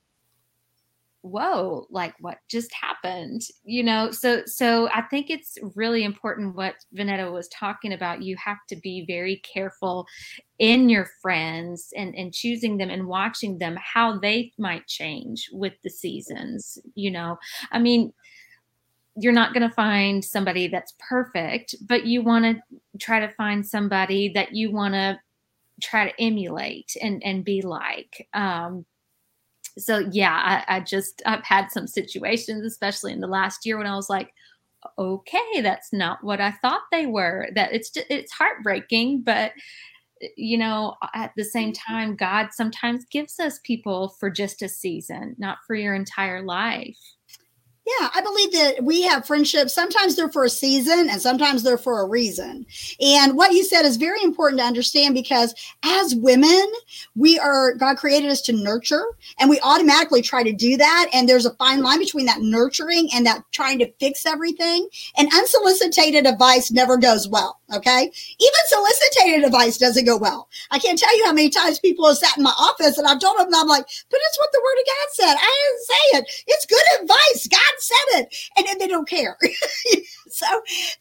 [1.22, 4.12] whoa, like what just happened, you know?
[4.12, 8.24] So, so I think it's really important what Vonetta was talking about.
[8.24, 10.08] You have to be very careful
[10.60, 15.74] in your friends and, and choosing them and watching them, how they might change with
[15.84, 17.38] the seasons, you know?
[17.72, 18.12] I mean,
[19.17, 23.65] you're not going to find somebody that's perfect, but you want to try to find
[23.65, 25.19] somebody that you want to
[25.82, 28.28] try to emulate and and be like.
[28.34, 28.86] Um,
[29.78, 33.88] so yeah, I, I just I've had some situations, especially in the last year, when
[33.88, 34.34] I was like,
[34.97, 37.50] okay, that's not what I thought they were.
[37.56, 39.52] That it's just, it's heartbreaking, but
[40.38, 45.36] you know, at the same time, God sometimes gives us people for just a season,
[45.39, 46.97] not for your entire life.
[47.84, 49.74] Yeah, I believe that we have friendships.
[49.74, 52.67] Sometimes they're for a season and sometimes they're for a reason.
[53.00, 56.63] And what you said is very important to understand because as women,
[57.15, 59.04] we are, God created us to nurture
[59.39, 61.10] and we automatically try to do that.
[61.12, 64.88] And there's a fine line between that nurturing and that trying to fix everything.
[65.17, 67.61] And unsolicited advice never goes well.
[67.74, 68.12] Okay.
[68.40, 70.50] Even solicited advice doesn't go well.
[70.72, 73.20] I can't tell you how many times people have sat in my office and I've
[73.20, 75.36] told them, I'm like, but it's what the word of God said.
[75.40, 76.44] I didn't say it.
[76.48, 77.48] It's good advice.
[77.48, 78.36] God said it.
[78.58, 79.38] And then they don't care.
[80.28, 80.46] so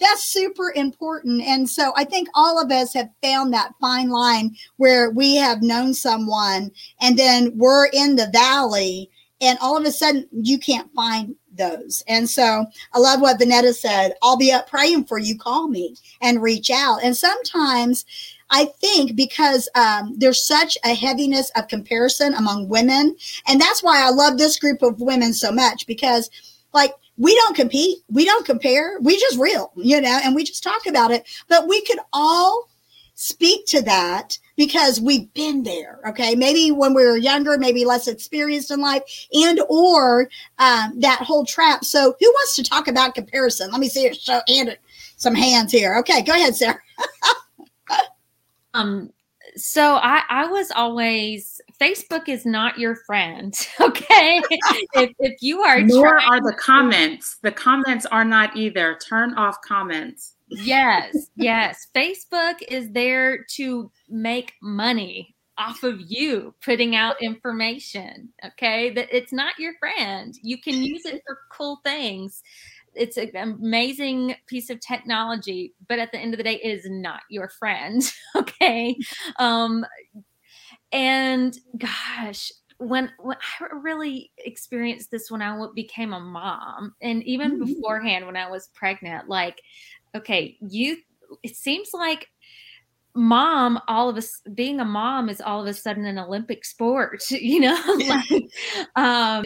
[0.01, 1.43] that's super important.
[1.43, 5.63] And so I think all of us have found that fine line where we have
[5.63, 10.92] known someone and then we're in the valley and all of a sudden you can't
[10.94, 12.03] find those.
[12.07, 14.14] And so I love what Vonetta said.
[14.22, 15.38] I'll be up praying for you.
[15.38, 17.03] Call me and reach out.
[17.03, 18.05] And sometimes
[18.50, 23.16] I think because um, there's such a heaviness of comparison among women.
[23.46, 26.31] And that's why I love this group of women so much because,
[26.72, 30.62] like, we don't compete, we don't compare, we just real, you know, and we just
[30.62, 31.29] talk about it.
[31.48, 32.70] But we could all
[33.21, 36.35] speak to that because we've been there okay?
[36.35, 39.03] Maybe when we were younger maybe less experienced in life
[39.35, 41.85] and or um, that whole trap.
[41.85, 43.71] So who wants to talk about comparison?
[43.71, 44.75] Let me see it show and
[45.19, 45.99] some hands here.
[45.99, 46.81] Okay go ahead sarah.
[48.73, 49.11] Um
[49.57, 54.41] so i i was always facebook is not your friend okay?
[54.95, 57.37] If, if you are nor are the comments.
[57.43, 58.97] The comments are not either.
[59.05, 61.87] Turn off comments yes yes.
[61.95, 68.91] Facebook is there to make money off of you putting out information okay?
[68.91, 70.35] That it's not your friend.
[70.43, 72.43] You can use it for cool things.
[72.95, 76.87] It's an amazing piece of technology but at the end of the day it is
[76.89, 78.03] not your friend
[78.37, 78.97] okay?
[79.39, 79.85] Um
[80.93, 87.53] and gosh when, when I really experienced this when I became a mom, and even
[87.53, 87.75] mm-hmm.
[87.75, 89.61] beforehand when I was pregnant, like,
[90.14, 90.99] okay, you,
[91.42, 92.29] it seems like
[93.14, 97.20] mom all of us being a mom is all of a sudden an olympic sport
[97.31, 98.44] you know like
[98.94, 99.44] um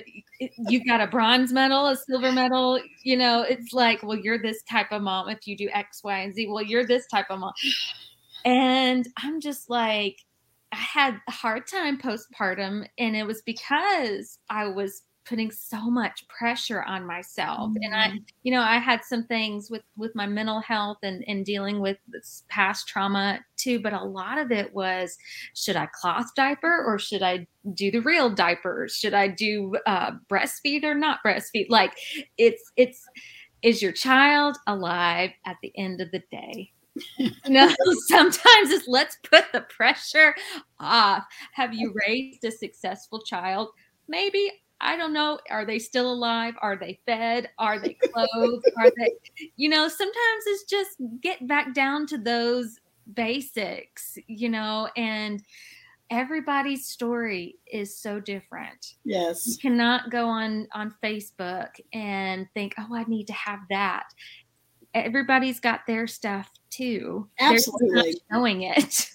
[0.69, 4.63] you've got a bronze medal a silver medal you know it's like well you're this
[4.65, 6.47] type of mom if you do x y and z.
[6.47, 7.53] Well you're this type of mom.
[8.45, 10.19] And i'm just like
[10.71, 16.27] i had a hard time postpartum and it was because i was putting so much
[16.29, 17.83] pressure on myself mm-hmm.
[17.83, 18.19] and i mm-hmm.
[18.43, 21.97] you know i had some things with with my mental health and and dealing with
[22.09, 25.17] this past trauma too but a lot of it was
[25.55, 30.13] should i cloth diaper or should i do the real diapers should i do uh,
[30.29, 31.93] breastfeed or not breastfeed like
[32.39, 33.07] it's it's
[33.63, 36.71] is your child alive at the end of the day
[37.49, 37.69] no,
[38.07, 40.35] sometimes it's let's put the pressure
[40.79, 41.25] off.
[41.53, 43.69] Have you raised a successful child?
[44.09, 45.39] Maybe I don't know.
[45.51, 46.55] Are they still alive?
[46.61, 47.49] Are they fed?
[47.59, 48.67] Are they clothed?
[48.79, 49.13] Are they,
[49.57, 52.79] you know, sometimes it's just get back down to those
[53.15, 55.43] basics, you know, and
[56.11, 58.95] everybody's story is so different.
[59.05, 59.47] Yes.
[59.47, 64.05] You cannot go on on Facebook and think, "Oh, I need to have that."
[64.95, 67.29] Everybody's got their stuff too.
[67.41, 68.15] Absolutely.
[68.31, 69.11] showing it.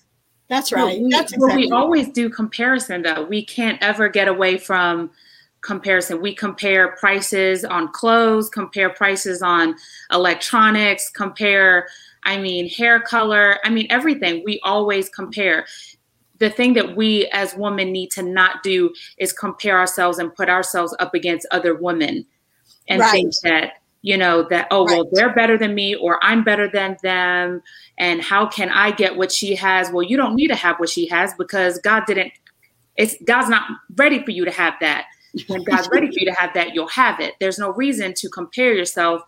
[0.50, 1.00] That's right.
[1.00, 1.48] Well, we, That's exactly.
[1.48, 3.24] well, we always do comparison though.
[3.24, 5.12] We can't ever get away from
[5.62, 6.22] comparison.
[6.22, 9.76] We compare prices on clothes, compare prices on
[10.12, 11.88] electronics, compare,
[12.24, 14.44] I mean, hair color, I mean, everything.
[14.46, 15.66] We always compare.
[16.40, 20.50] The thing that we as women need to not do is compare ourselves and put
[20.50, 22.26] ourselves up against other women
[22.88, 23.12] and right.
[23.12, 25.00] think that, you know, that, oh, right.
[25.00, 27.62] well, they're better than me or I'm better than them.
[27.98, 29.92] And how can I get what she has?
[29.92, 32.32] Well, you don't need to have what she has because God didn't,
[32.96, 33.64] it's God's not
[33.96, 35.06] ready for you to have that
[35.48, 37.36] when God's ready for you to have that, you'll have it.
[37.40, 39.22] There's no reason to compare yourself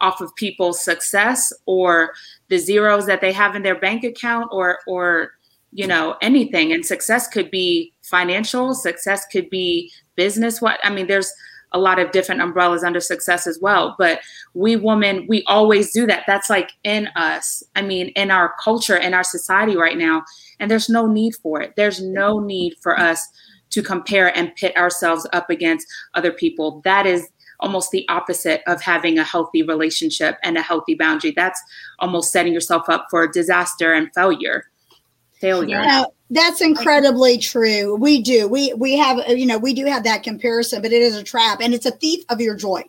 [0.00, 2.12] off of people's success or
[2.48, 5.32] the zeros that they have in their bank account or or
[5.72, 6.72] you know anything.
[6.72, 11.30] And success could be financial success could be business what i mean there's
[11.72, 13.94] a lot of different umbrellas under success as well.
[13.98, 14.20] But
[14.54, 16.24] we women we always do that.
[16.26, 20.24] That's like in us i mean in our culture in our society right now.
[20.60, 21.74] And there's no need for it.
[21.76, 23.26] There's no need for us
[23.70, 26.80] to compare and pit ourselves up against other people.
[26.84, 27.28] That is
[27.60, 31.32] almost the opposite of having a healthy relationship and a healthy boundary.
[31.32, 31.60] That's
[31.98, 34.64] almost setting yourself up for disaster and failure.
[35.40, 35.82] Failure.
[35.82, 37.94] Yeah, that's incredibly true.
[37.94, 38.48] We do.
[38.48, 41.60] We we have you know, we do have that comparison, but it is a trap
[41.60, 42.82] and it's a thief of your joy.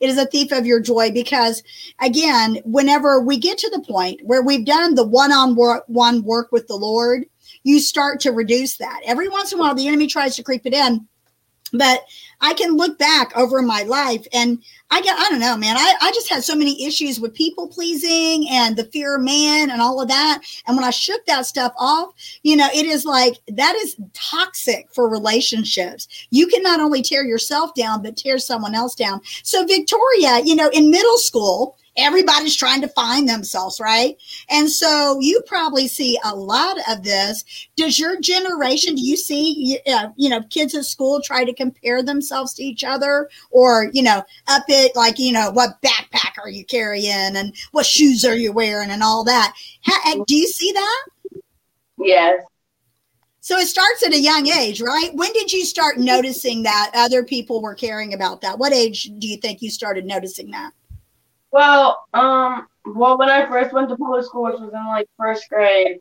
[0.00, 1.62] It is a thief of your joy because
[2.00, 6.76] again, whenever we get to the point where we've done the one-on-one work with the
[6.76, 7.26] Lord,
[7.66, 9.00] you start to reduce that.
[9.04, 11.04] Every once in a while, the enemy tries to creep it in.
[11.72, 12.04] But
[12.40, 14.62] I can look back over my life and
[14.92, 15.76] I get, I don't know, man.
[15.76, 19.72] I, I just had so many issues with people pleasing and the fear of man
[19.72, 20.42] and all of that.
[20.68, 22.14] And when I shook that stuff off,
[22.44, 26.06] you know, it is like that is toxic for relationships.
[26.30, 29.22] You can not only tear yourself down, but tear someone else down.
[29.42, 34.16] So, Victoria, you know, in middle school, everybody's trying to find themselves, right?
[34.50, 37.44] And so you probably see a lot of this.
[37.76, 42.02] Does your generation, do you see, uh, you know, kids at school try to compare
[42.02, 46.50] themselves to each other or, you know, up it like, you know, what backpack are
[46.50, 49.54] you carrying and what shoes are you wearing and all that?
[49.82, 51.06] How, uh, do you see that?
[51.98, 52.42] Yes.
[53.40, 55.10] So it starts at a young age, right?
[55.14, 58.58] When did you start noticing that other people were caring about that?
[58.58, 60.72] What age do you think you started noticing that?
[61.56, 65.48] Well, um, well, when I first went to public school, which was in like first
[65.48, 66.00] grade,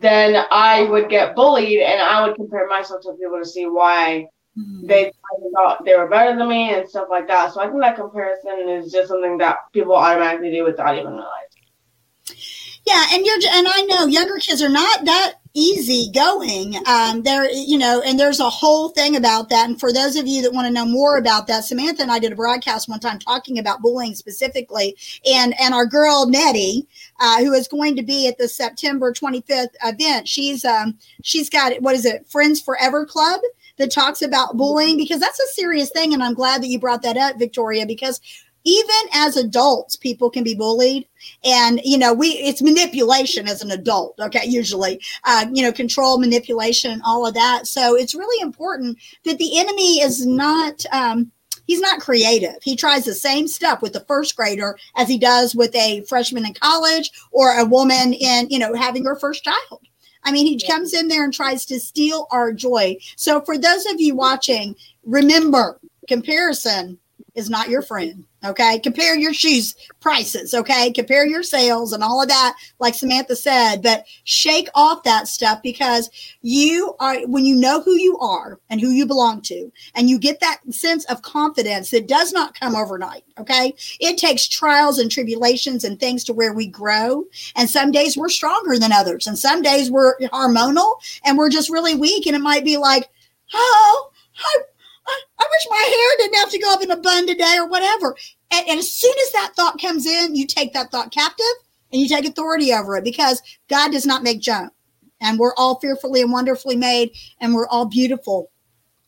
[0.00, 4.26] then I would get bullied, and I would compare myself to people to see why
[4.54, 4.86] mm-hmm.
[4.86, 5.10] they
[5.54, 7.54] thought they were better than me and stuff like that.
[7.54, 12.36] So I think that comparison is just something that people automatically do without even realizing.
[12.84, 16.76] Yeah, and you're and I know younger kids are not that easy going.
[16.86, 19.68] Um, there, you know, and there's a whole thing about that.
[19.68, 22.18] And for those of you that want to know more about that, Samantha and I
[22.18, 24.96] did a broadcast one time talking about bullying specifically,
[25.30, 26.86] and and our girl Nettie,
[27.20, 31.80] uh, who is going to be at the September 25th event, she's um she's got
[31.82, 33.40] what is it, Friends Forever Club
[33.78, 36.12] that talks about bullying because that's a serious thing.
[36.14, 38.20] And I'm glad that you brought that up, Victoria, because
[38.64, 41.06] even as adults people can be bullied.
[41.44, 45.00] And you know we it's manipulation as an adult okay usually.
[45.24, 47.66] Uh, you know control manipulation all of that.
[47.66, 51.30] So it's really important that the enemy is not um,
[51.66, 52.56] he's not creative.
[52.62, 56.46] He tries the same stuff with the first grader as he does with a freshman
[56.46, 59.80] in college or a woman in you know having her first child.
[60.24, 62.96] I mean, he comes in there and tries to steal our joy.
[63.16, 66.98] So, for those of you watching, remember comparison
[67.34, 68.24] is not your friend.
[68.44, 68.78] Okay.
[68.80, 70.52] Compare your shoes prices.
[70.52, 70.92] Okay.
[70.92, 75.62] Compare your sales and all of that, like Samantha said, but shake off that stuff
[75.62, 76.10] because
[76.42, 80.18] you are, when you know who you are and who you belong to, and you
[80.18, 83.24] get that sense of confidence that does not come overnight.
[83.38, 83.74] Okay.
[84.00, 87.24] It takes trials and tribulations and things to where we grow.
[87.56, 89.26] And some days we're stronger than others.
[89.26, 92.26] And some days we're hormonal and we're just really weak.
[92.26, 93.08] And it might be like,
[93.54, 94.58] oh, I
[95.06, 98.16] I, wish my hair didn't have to go up in a bun today or whatever.
[98.52, 101.44] And, and as soon as that thought comes in, you take that thought captive
[101.92, 104.72] and you take authority over it because God does not make junk.
[105.20, 108.50] And we're all fearfully and wonderfully made, and we're all beautiful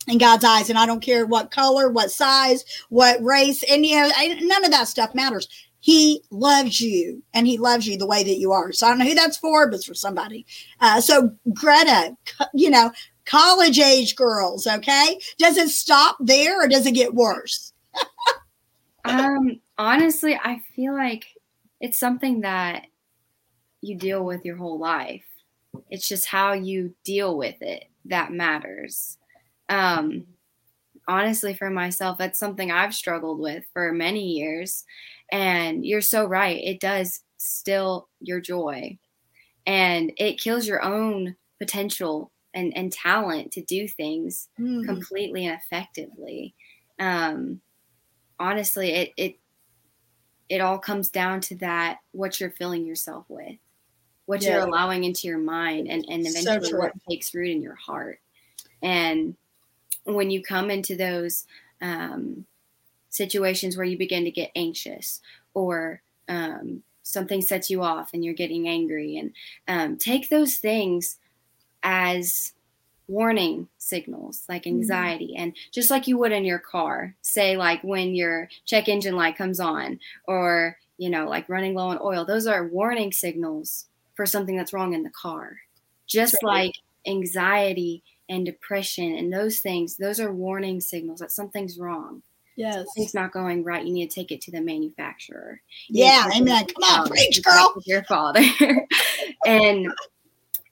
[0.07, 0.70] in God's eyes.
[0.70, 4.11] And I don't care what color, what size, what race, and you know,
[4.42, 5.49] none of that stuff matters.
[5.80, 8.72] He loves you and he loves you the way that you are.
[8.72, 10.47] So I don't know who that's for, but it's for somebody.
[10.80, 12.16] Uh, so Greta,
[12.55, 12.90] you know,
[13.27, 15.18] college age girls, okay?
[15.39, 17.72] Does it stop there or does it get worse?
[19.05, 21.27] um, honestly, I feel like
[21.81, 22.87] it's something that
[23.81, 25.25] you deal with your whole life.
[25.91, 29.18] It's just how you deal with it that matters.
[29.68, 30.27] Um,
[31.09, 34.85] honestly, for myself, that's something I've struggled with for many years.
[35.33, 36.62] And you're so right.
[36.62, 38.99] It does still your joy
[39.66, 44.84] and it kills your own potential and, and talent to do things mm.
[44.86, 46.55] completely and effectively.
[46.98, 47.61] Um,
[48.38, 49.38] honestly, it, it,
[50.48, 53.57] it all comes down to that, what you're filling yourself with,
[54.26, 54.50] what yeah.
[54.50, 58.20] you're allowing into your mind and, and eventually so what takes root in your heart.
[58.82, 59.36] And
[60.05, 61.46] when you come into those,
[61.80, 62.46] um,
[63.11, 65.20] situations where you begin to get anxious
[65.55, 69.32] or, um, something sets you off and you're getting angry and
[69.68, 71.18] um, take those things
[71.85, 72.55] as
[73.07, 74.78] warning signals like mm-hmm.
[74.78, 75.43] anxiety mm-hmm.
[75.43, 79.37] and just like you would in your car say like when your check engine light
[79.37, 84.24] comes on or you know like running low on oil those are warning signals for
[84.24, 85.59] something that's wrong in the car
[86.07, 86.64] just right.
[86.64, 86.74] like
[87.07, 92.22] anxiety and depression and those things those are warning signals that something's wrong
[92.57, 92.76] Yes.
[92.76, 93.85] Something's not going right.
[93.85, 95.61] You need to take it to the manufacturer.
[95.89, 96.66] You yeah, amen.
[96.66, 97.74] Come on, preach, girl.
[97.85, 98.43] Your father.
[99.47, 99.93] and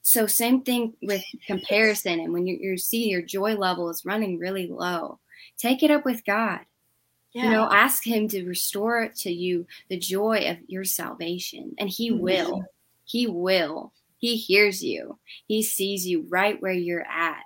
[0.03, 4.37] so same thing with comparison and when you, you see your joy level is running
[4.37, 5.17] really low
[5.57, 6.59] take it up with god.
[7.31, 7.45] Yeah.
[7.45, 12.11] you know ask him to restore to you the joy of your salvation and he
[12.11, 12.21] mm-hmm.
[12.21, 12.63] will.
[13.05, 13.91] He will.
[14.17, 15.19] He hears you.
[15.47, 17.43] He sees you right where you're at.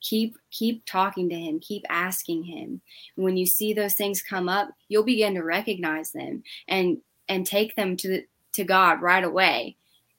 [0.00, 1.60] Keep keep talking to him.
[1.60, 2.80] Keep asking him.
[3.14, 6.98] When you see those things come up you'll begin to recognize them and
[7.28, 9.76] and take them to the, to god right away.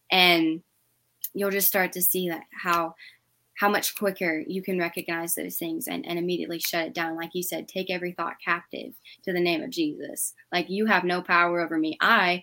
[0.10, 0.62] And
[1.34, 2.96] you'll just start to see that how
[3.60, 7.16] how much quicker you can recognize those things and, and immediately shut it down.
[7.16, 10.34] Like you said, take every thought captive to the name of Jesus.
[10.52, 11.96] Like you have no power over me.
[12.02, 12.42] I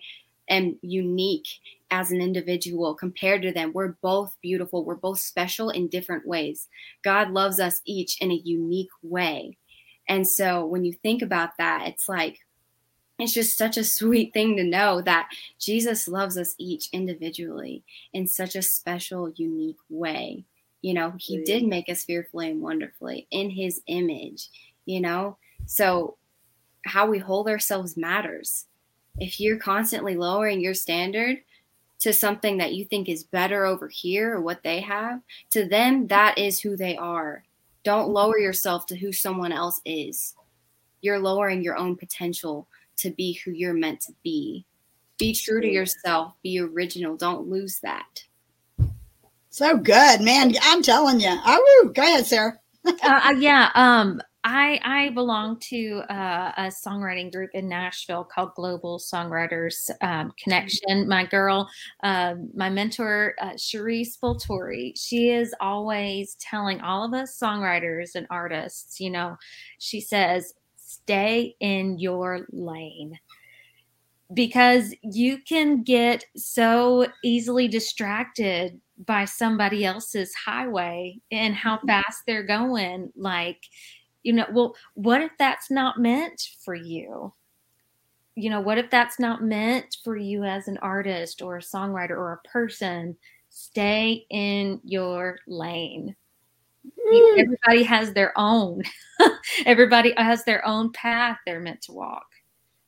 [0.49, 1.47] am unique
[1.91, 3.71] as an individual compared to them.
[3.73, 4.85] We're both beautiful.
[4.85, 6.69] We're both special in different ways.
[7.03, 9.57] God loves us each in a unique way.
[10.07, 12.39] And so when you think about that, it's like,
[13.19, 18.27] it's just such a sweet thing to know that Jesus loves us each individually in
[18.27, 20.45] such a special, unique way.
[20.81, 24.49] You know, He did make us fearfully and wonderfully in His image,
[24.85, 25.37] you know?
[25.65, 26.15] So,
[26.85, 28.65] how we hold ourselves matters.
[29.19, 31.39] If you're constantly lowering your standard,
[31.99, 36.07] to something that you think is better over here or what they have, to them,
[36.07, 37.43] that is who they are.
[37.83, 40.33] Don't lower yourself to who someone else is.
[41.01, 42.67] You're lowering your own potential
[42.99, 44.65] to be who you're meant to be.
[45.17, 47.17] Be true to yourself, be original.
[47.17, 48.23] Don't lose that.
[49.49, 50.53] So good, man.
[50.61, 51.35] I'm telling you.
[51.45, 52.57] Oh, go ahead, Sarah.
[52.85, 53.71] uh, yeah.
[53.75, 60.31] Um, I I belong to uh, a songwriting group in Nashville called Global Songwriters um,
[60.41, 61.09] Connection.
[61.09, 61.69] My girl,
[62.03, 68.27] uh, my mentor, uh, Cherise Voltori, she is always telling all of us songwriters and
[68.29, 69.35] artists, you know,
[69.77, 70.53] she says,
[71.09, 73.17] stay in your lane
[74.31, 81.87] because you can get so easily distracted by somebody else's highway and how mm-hmm.
[81.87, 83.63] fast they're going like
[84.21, 87.33] you know well what if that's not meant for you
[88.35, 92.11] you know what if that's not meant for you as an artist or a songwriter
[92.11, 93.17] or a person
[93.49, 96.15] stay in your lane.
[97.11, 97.39] Mm.
[97.39, 98.83] everybody has their own
[99.65, 102.27] everybody has their own path they're meant to walk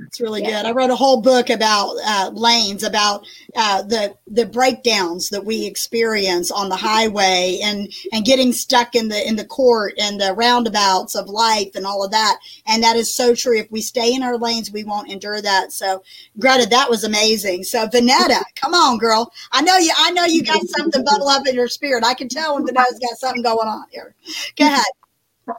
[0.08, 0.62] it's really yeah.
[0.62, 0.70] good.
[0.70, 3.26] I wrote a whole book about uh, lanes, about
[3.56, 9.08] uh, the the breakdowns that we experience on the highway, and and getting stuck in
[9.08, 12.38] the in the court and the roundabouts of life and all of that.
[12.68, 13.58] And that is so true.
[13.58, 15.72] If we stay in our lanes, we won't endure that.
[15.72, 16.04] So,
[16.40, 17.64] Greta, that was amazing.
[17.64, 19.32] So, Vonetta, come on, girl.
[19.52, 19.92] I know you.
[19.98, 22.04] I know you got something bubble up in your spirit.
[22.04, 24.16] I can tell when Vonetta's got something going on here.
[24.58, 24.86] Go ahead.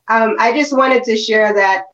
[0.09, 1.85] Um, I just wanted to share that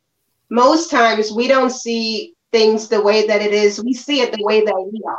[0.51, 3.83] most times we don't see things the way that it is.
[3.83, 5.19] We see it the way that we are.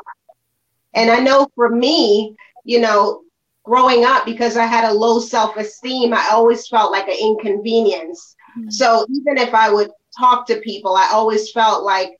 [0.93, 3.23] And I know for me, you know,
[3.63, 8.35] growing up, because I had a low self esteem, I always felt like an inconvenience.
[8.57, 8.69] Mm-hmm.
[8.69, 12.11] So even if I would talk to people, I always felt like,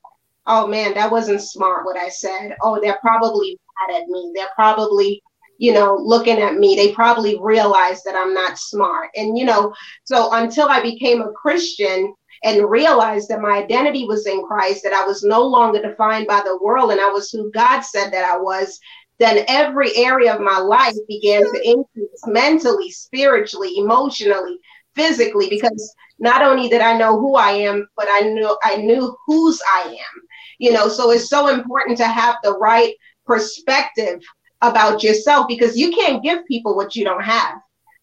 [0.46, 2.56] oh man, that wasn't smart what I said.
[2.62, 3.58] Oh, they're probably
[3.88, 4.32] mad at me.
[4.36, 5.22] They're probably,
[5.58, 6.76] you know, looking at me.
[6.76, 9.10] They probably realize that I'm not smart.
[9.16, 14.26] And, you know, so until I became a Christian, and realized that my identity was
[14.26, 17.52] in Christ, that I was no longer defined by the world and I was who
[17.52, 18.80] God said that I was,
[19.20, 24.58] then every area of my life began to increase mentally, spiritually, emotionally,
[24.96, 29.16] physically, because not only did I know who I am, but I knew I knew
[29.28, 30.22] whose I am.
[30.58, 32.94] You know, so it's so important to have the right
[33.26, 34.22] perspective
[34.62, 37.60] about yourself because you can't give people what you don't have.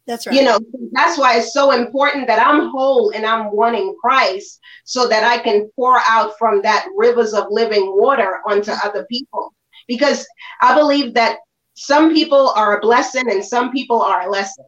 [0.06, 0.36] That's right.
[0.36, 0.58] You know,
[0.92, 5.38] that's why it's so important that I'm whole and I'm wanting Christ so that I
[5.38, 9.52] can pour out from that rivers of living water onto other people.
[9.88, 10.26] Because
[10.60, 11.38] I believe that
[11.74, 14.64] some people are a blessing and some people are a lesson.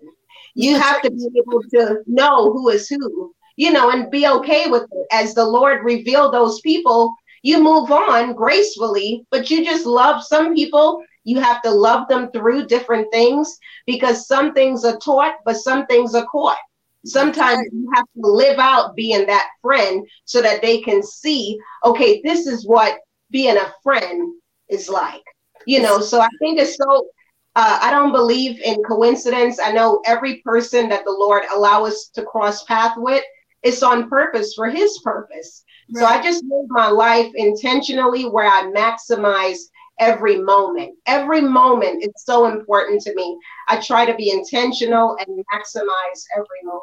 [0.54, 4.68] You have to be able to know who is who, you know, and be okay
[4.68, 5.06] with it.
[5.12, 10.54] As the Lord revealed those people, you move on gracefully, but you just love some
[10.54, 15.56] people you have to love them through different things because some things are taught, but
[15.56, 16.56] some things are caught.
[17.04, 22.20] Sometimes you have to live out being that friend so that they can see, okay,
[22.22, 22.98] this is what
[23.30, 24.34] being a friend
[24.68, 25.22] is like.
[25.66, 27.08] You know, so I think it's so
[27.54, 29.58] uh, I don't believe in coincidence.
[29.60, 33.24] I know every person that the Lord allow us to cross path with,
[33.62, 35.64] it's on purpose for His purpose.
[35.92, 36.00] Right.
[36.00, 39.58] So I just live my life intentionally where I maximize
[39.98, 40.96] every moment.
[41.06, 43.38] Every moment is so important to me.
[43.68, 46.82] I try to be intentional and maximize every moment.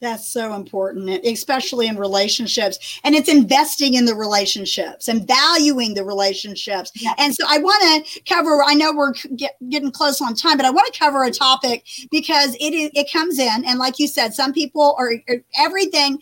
[0.00, 3.00] That's so important, especially in relationships.
[3.02, 6.92] And it's investing in the relationships and valuing the relationships.
[6.94, 7.16] Yes.
[7.18, 10.66] And so I want to cover, I know we're get, getting close on time, but
[10.66, 13.64] I want to cover a topic because it, it comes in.
[13.64, 16.20] And like you said, some people are er, everything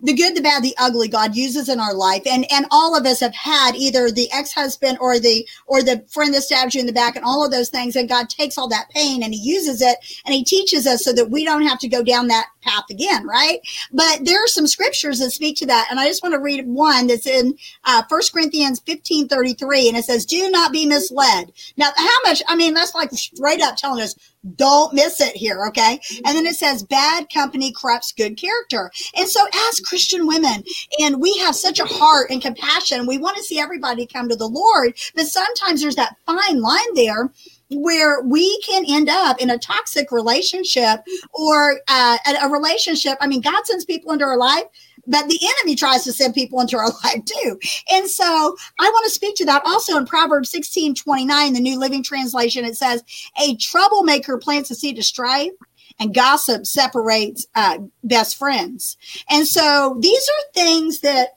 [0.00, 2.22] the good, the bad, the ugly God uses in our life.
[2.26, 6.32] And and all of us have had either the ex-husband or the or the friend
[6.34, 7.96] that stabs you in the back and all of those things.
[7.96, 11.12] And God takes all that pain and he uses it and he teaches us so
[11.12, 13.60] that we don't have to go down that path again, right?
[13.92, 15.88] But there are some scriptures that speak to that.
[15.90, 19.88] And I just want to read one that's in uh, 1 Corinthians 15 33.
[19.88, 21.52] And it says, Do not be misled.
[21.76, 24.14] Now, how much, I mean, that's like straight up telling us,
[24.56, 26.00] don't miss it here, okay?
[26.24, 28.90] And then it says, bad company corrupts good character.
[29.16, 30.62] And so, as Christian women,
[31.00, 34.36] and we have such a heart and compassion, we want to see everybody come to
[34.36, 37.30] the Lord, but sometimes there's that fine line there
[37.70, 41.00] where we can end up in a toxic relationship
[41.32, 43.18] or uh, a relationship.
[43.20, 44.64] I mean, God sends people into our life
[45.08, 47.58] but the enemy tries to send people into our life too.
[47.90, 51.78] And so I want to speak to that also in Proverbs 16 29, the New
[51.78, 52.64] Living Translation.
[52.64, 53.02] It says,
[53.40, 55.52] A troublemaker plants a seed of strife.
[56.00, 58.96] And gossip separates uh, best friends.
[59.28, 61.30] And so these are things that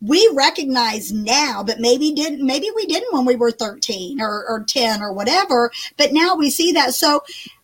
[0.00, 4.64] we recognize now, but maybe didn't, maybe we didn't when we were 13 or, or
[4.64, 6.94] 10 or whatever, but now we see that.
[6.94, 7.22] So,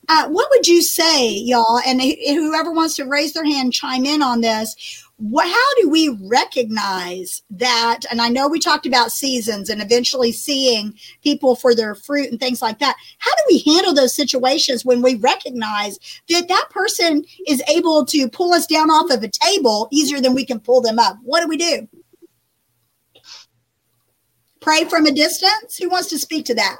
[0.08, 1.80] uh, what would you say, y'all?
[1.84, 7.42] And whoever wants to raise their hand, chime in on this how do we recognize
[7.50, 8.00] that?
[8.10, 10.94] And I know we talked about seasons and eventually seeing
[11.24, 12.96] people for their fruit and things like that.
[13.18, 15.98] How do we handle those situations when we recognize
[16.28, 20.34] that that person is able to pull us down off of a table easier than
[20.34, 21.16] we can pull them up?
[21.24, 21.88] What do we do?
[24.60, 25.76] Pray from a distance?
[25.78, 26.76] Who wants to speak to that?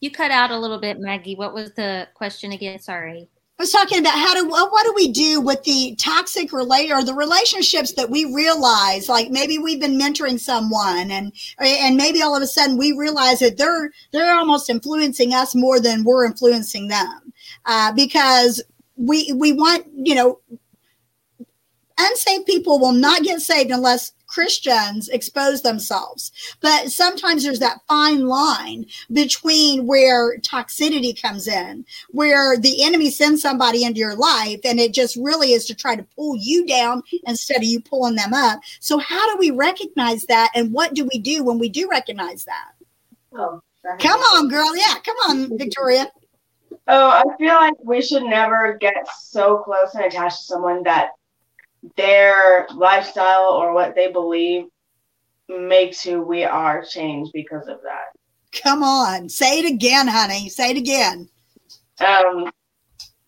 [0.00, 1.36] You cut out a little bit, Maggie.
[1.36, 2.80] What was the question again?
[2.80, 3.28] Sorry.
[3.60, 7.04] I was talking about how do what do we do with the toxic relate or
[7.04, 12.34] the relationships that we realize like maybe we've been mentoring someone and and maybe all
[12.34, 16.88] of a sudden we realize that they're they're almost influencing us more than we're influencing
[16.88, 17.34] them.
[17.66, 18.62] Uh, because
[18.96, 20.40] we we want you know
[22.00, 26.30] unsaved people will not get saved unless Christians expose themselves.
[26.60, 33.42] But sometimes there's that fine line between where toxicity comes in, where the enemy sends
[33.42, 37.02] somebody into your life and it just really is to try to pull you down
[37.26, 38.60] instead of you pulling them up.
[38.78, 40.50] So, how do we recognize that?
[40.54, 42.70] And what do we do when we do recognize that?
[43.32, 43.60] Oh,
[43.98, 44.76] come on, girl.
[44.76, 46.10] Yeah, come on, Victoria.
[46.86, 51.10] Oh, I feel like we should never get so close and attached to someone that
[51.96, 54.64] their lifestyle or what they believe
[55.48, 58.60] makes who we are change because of that.
[58.62, 60.48] Come on, say it again, honey.
[60.48, 61.28] Say it again.
[62.00, 62.50] Um,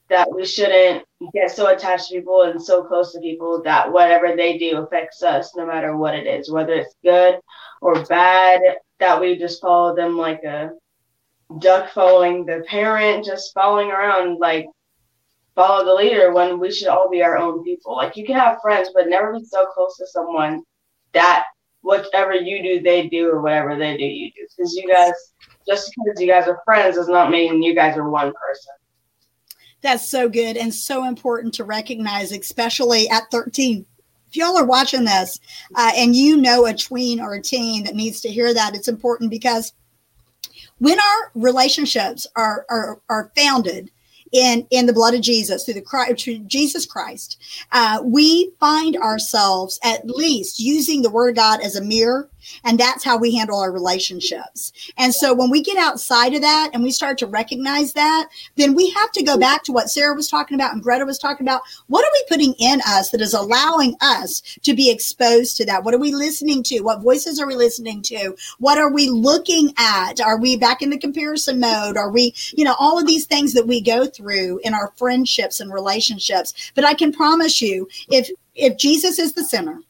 [0.08, 4.36] that we shouldn't get so attached to people and so close to people that whatever
[4.36, 7.38] they do affects us, no matter what it is, whether it's good
[7.80, 8.60] or bad.
[9.00, 10.70] That we just follow them like a
[11.58, 14.66] duck following the parent, just following around like
[15.54, 17.96] follow the leader when we should all be our own people.
[17.96, 20.62] Like you can have friends, but never be so close to someone
[21.12, 21.44] that
[21.82, 24.46] whatever you do, they do, or whatever they do, you do.
[24.56, 25.12] Because you guys,
[25.66, 28.72] just because you guys are friends, does not mean you guys are one person.
[29.82, 33.84] That's so good and so important to recognize, especially at 13.
[34.28, 35.38] If y'all are watching this
[35.74, 38.88] uh, and you know a tween or a teen that needs to hear that, it's
[38.88, 39.74] important because
[40.78, 43.90] when our relationships are, are, are founded
[44.32, 47.40] in in the blood of Jesus through the Christ, through Jesus Christ,
[47.72, 52.28] uh, we find ourselves at least using the Word of God as a mirror
[52.64, 54.72] and that's how we handle our relationships.
[54.96, 58.74] And so when we get outside of that and we start to recognize that, then
[58.74, 61.46] we have to go back to what Sarah was talking about and Greta was talking
[61.46, 61.62] about.
[61.88, 65.84] What are we putting in us that is allowing us to be exposed to that?
[65.84, 66.80] What are we listening to?
[66.80, 68.34] What voices are we listening to?
[68.58, 70.20] What are we looking at?
[70.20, 71.96] Are we back in the comparison mode?
[71.96, 75.60] Are we, you know, all of these things that we go through in our friendships
[75.60, 76.72] and relationships.
[76.74, 79.80] But I can promise you, if if Jesus is the center,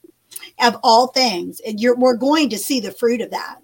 [0.60, 1.60] of all things.
[1.64, 3.58] You're, we're going to see the fruit of that.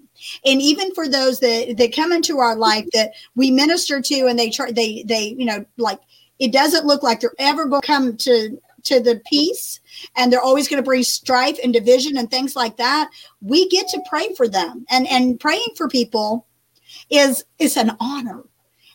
[0.45, 4.39] And even for those that, that come into our life that we minister to and
[4.39, 6.01] they try, they, they, you know, like
[6.39, 9.80] it doesn't look like they're ever going to come to, to the peace
[10.16, 13.11] and they're always going to bring strife and division and things like that.
[13.41, 16.47] We get to pray for them and, and praying for people
[17.11, 18.43] is, is an honor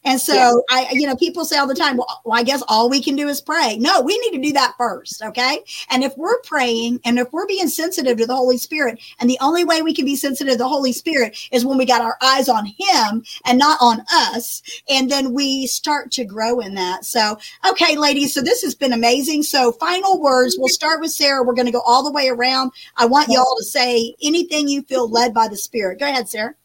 [0.05, 0.53] and so yeah.
[0.69, 3.15] I, you know, people say all the time, well, well, I guess all we can
[3.15, 3.77] do is pray.
[3.77, 5.21] No, we need to do that first.
[5.23, 5.59] Okay.
[5.89, 9.37] And if we're praying and if we're being sensitive to the Holy Spirit, and the
[9.41, 12.17] only way we can be sensitive to the Holy Spirit is when we got our
[12.21, 14.61] eyes on Him and not on us.
[14.89, 17.05] And then we start to grow in that.
[17.05, 17.37] So,
[17.69, 18.33] okay, ladies.
[18.33, 19.43] So this has been amazing.
[19.43, 20.55] So final words.
[20.57, 21.43] We'll start with Sarah.
[21.43, 22.71] We're going to go all the way around.
[22.97, 25.99] I want y'all to say anything you feel led by the Spirit.
[25.99, 26.55] Go ahead, Sarah.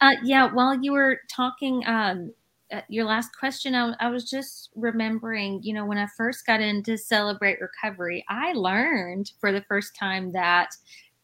[0.00, 2.37] Uh, yeah, while you were talking, um, uh,
[2.72, 6.60] Uh, your last question, I, I, was just remembering, you know, when I first got
[6.60, 10.68] into Celebrate Recovery, I learned for the first time that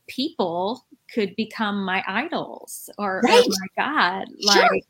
[0.09, 3.45] people could become my idols or, right.
[3.45, 4.29] or my God.
[4.53, 4.63] Sure.
[4.73, 4.85] Like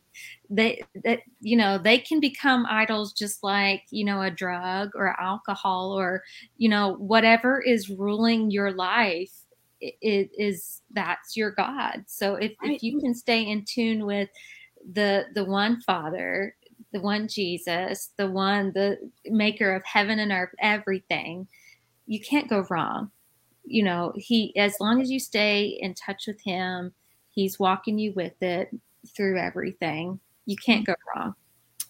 [0.51, 5.21] they that you know, they can become idols just like, you know, a drug or
[5.21, 6.23] alcohol or,
[6.57, 9.33] you know, whatever is ruling your life
[9.81, 12.05] it is that's your God.
[12.07, 12.77] So if, right.
[12.77, 14.29] if you can stay in tune with
[14.93, 16.55] the the one father
[16.93, 21.47] the one jesus the one the maker of heaven and earth everything
[22.07, 23.11] you can't go wrong
[23.65, 26.93] you know he as long as you stay in touch with him
[27.31, 28.69] he's walking you with it
[29.15, 31.35] through everything you can't go wrong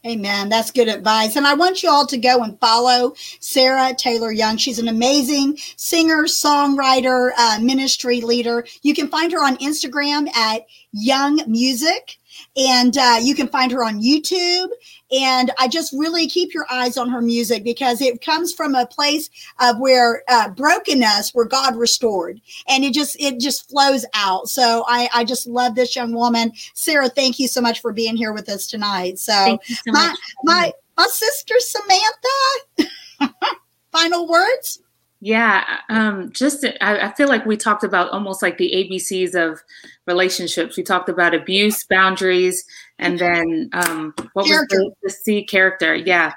[0.06, 0.50] Amen.
[0.50, 1.34] That's good advice.
[1.34, 4.58] And I want you all to go and follow Sarah Taylor Young.
[4.58, 8.66] She's an amazing singer, songwriter, uh, ministry leader.
[8.82, 12.18] You can find her on Instagram at Young Music.
[12.56, 14.68] And uh, you can find her on YouTube
[15.12, 18.86] And I just really keep your eyes on her music because it comes from a
[18.86, 19.30] place
[19.60, 24.48] of where uh, brokenness, where God restored, and it just it just flows out.
[24.48, 27.08] So I I just love this young woman, Sarah.
[27.08, 29.18] Thank you so much for being here with us tonight.
[29.18, 30.18] So, so my much.
[30.44, 33.34] my my sister Samantha.
[33.92, 34.80] Final words.
[35.20, 39.58] Yeah, um, just I, I, feel like we talked about almost like the ABCs of
[40.06, 40.76] relationships.
[40.76, 42.62] We talked about abuse, boundaries,
[42.98, 44.76] and then um, what character.
[44.76, 45.94] was the, the C character?
[45.94, 46.34] Yeah.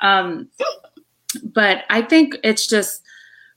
[0.00, 0.48] um,
[1.44, 3.02] but I think it's just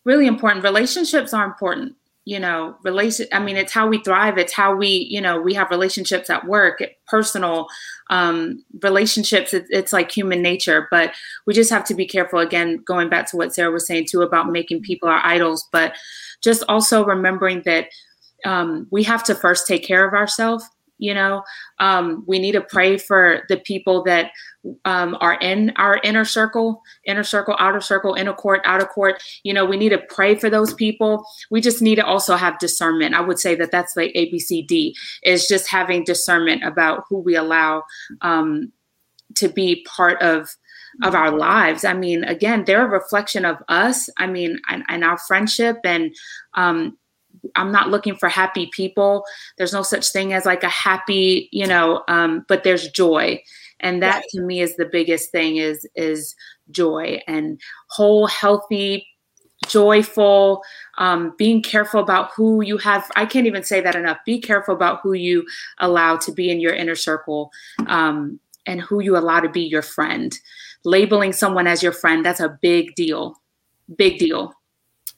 [0.04, 0.66] really important.
[0.66, 4.38] Relationships are important you know relation i mean it's how we thrive.
[4.38, 7.68] It's how we you know we have relationships at work personal
[8.10, 9.54] um relationships.
[9.54, 11.14] It, it's like human nature but
[11.46, 12.40] we just have to be careful.
[12.40, 15.94] Again going back to what sarah was saying too about making people our idols but
[16.42, 17.88] just also remembering that
[18.46, 20.66] um, we have to first take care of ourselves
[20.98, 21.44] you know?
[21.80, 24.32] Um, we need to pray for the people that
[24.86, 29.22] um, are in our inner circle inner circle outer circle inner court outer court.
[29.44, 31.26] You know we need to pray for those people.
[31.50, 33.16] We just need to also have discernment.
[33.16, 37.84] I would say that that's like abcd is just having discernment about who we allow
[38.22, 38.72] um,
[39.36, 40.50] to be part of
[41.02, 41.84] of our lives.
[41.84, 44.10] I mean again they're a reflection of us.
[44.18, 46.16] I mean and, and our friendship and
[46.54, 46.98] um,
[47.56, 49.24] I'm not looking for happy people.
[49.58, 53.42] There's no such thing as like a happy, you know, um, but there's joy.
[53.80, 54.26] And that right.
[54.32, 56.36] to me is the biggest thing is is
[56.72, 57.60] joy and
[57.90, 59.06] whole, healthy,
[59.68, 60.64] joyful,
[60.98, 63.10] um, being careful about who you have.
[63.16, 64.18] I can't even say that enough.
[64.26, 65.46] Be careful about who you
[65.80, 67.52] allow to be in your inner circle
[67.88, 70.38] um, and who you allow to be your friend.
[70.86, 73.42] Labeling someone as your friend, that's a big deal.
[73.98, 74.54] Big deal.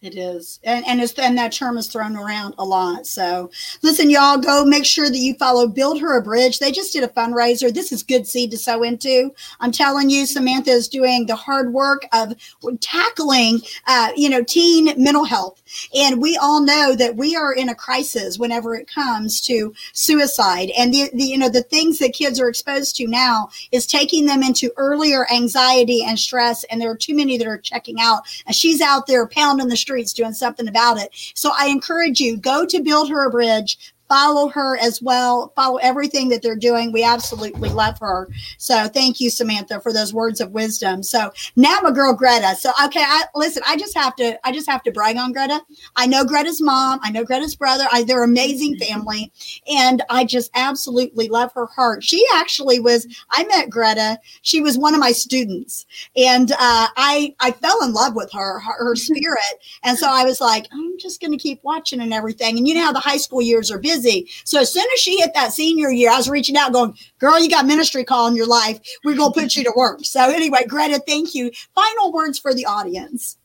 [0.06, 0.60] It is.
[0.64, 3.08] And and, and that term is thrown around a lot.
[3.08, 3.50] So
[3.82, 6.60] listen, y'all, go make sure that you follow Build Her a Bridge.
[6.60, 7.74] They just did a fundraiser.
[7.74, 9.34] This is good seed to sow into.
[9.62, 12.36] I'm telling you, Samantha is doing the hard work of
[12.82, 15.64] tackling, uh, you know, teen mental health.
[15.96, 20.70] And we all know that we are in a crisis whenever it comes to suicide.
[20.78, 24.26] And the, the you know, the things that kids are exposed to now is taking
[24.26, 26.64] them into earlier anxiety and stress.
[26.66, 28.22] And there are too many that are checking out.
[28.46, 31.10] And she's out there pounding the street streets doing something about it.
[31.36, 35.52] So I encourage you go to build her a bridge, follow her as well.
[35.56, 36.92] Follow everything that they're doing.
[36.92, 38.30] We absolutely love her.
[38.58, 41.04] So thank you, Samantha, for those words of wisdom.
[41.04, 42.56] So now my girl Greta.
[42.56, 45.62] So okay, I listen, I just have to I just have to brag on Greta.
[45.96, 47.86] I know Greta's mom, I know Greta's brother.
[47.92, 49.32] I, they're amazing family.
[49.72, 52.04] And I just absolutely love her heart.
[52.04, 54.20] She actually was, I met Greta.
[54.42, 55.86] She was one of my students.
[56.16, 59.40] And uh, I I fell in love with her, her, her spirit.
[59.84, 62.58] And so I was like, I'm just gonna keep watching and everything.
[62.58, 64.30] And you know how the high school years are busy busy.
[64.44, 67.40] So as soon as she hit that senior year, I was reaching out going, girl,
[67.40, 68.80] you got ministry call in your life.
[69.04, 70.00] We're going to put you to work.
[70.04, 71.52] So anyway, Greta, thank you.
[71.74, 73.38] Final words for the audience.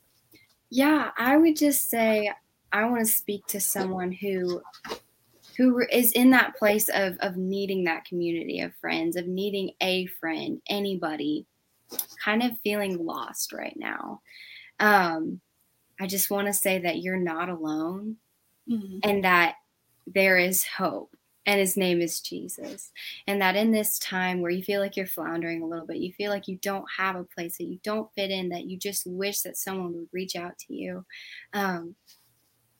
[0.69, 2.31] Yeah, I would just say
[2.71, 4.61] I want to speak to someone who
[5.57, 10.05] who is in that place of of needing that community of friends, of needing a
[10.05, 11.45] friend, anybody,
[12.23, 14.21] kind of feeling lost right now.
[14.79, 15.41] Um,
[15.99, 18.15] I just want to say that you're not alone
[18.67, 18.99] mm-hmm.
[19.03, 19.55] and that
[20.13, 22.91] there is hope and his name is Jesus.
[23.27, 26.13] And that in this time where you feel like you're floundering a little bit, you
[26.13, 29.07] feel like you don't have a place, that you don't fit in, that you just
[29.07, 31.05] wish that someone would reach out to you,
[31.53, 31.95] um,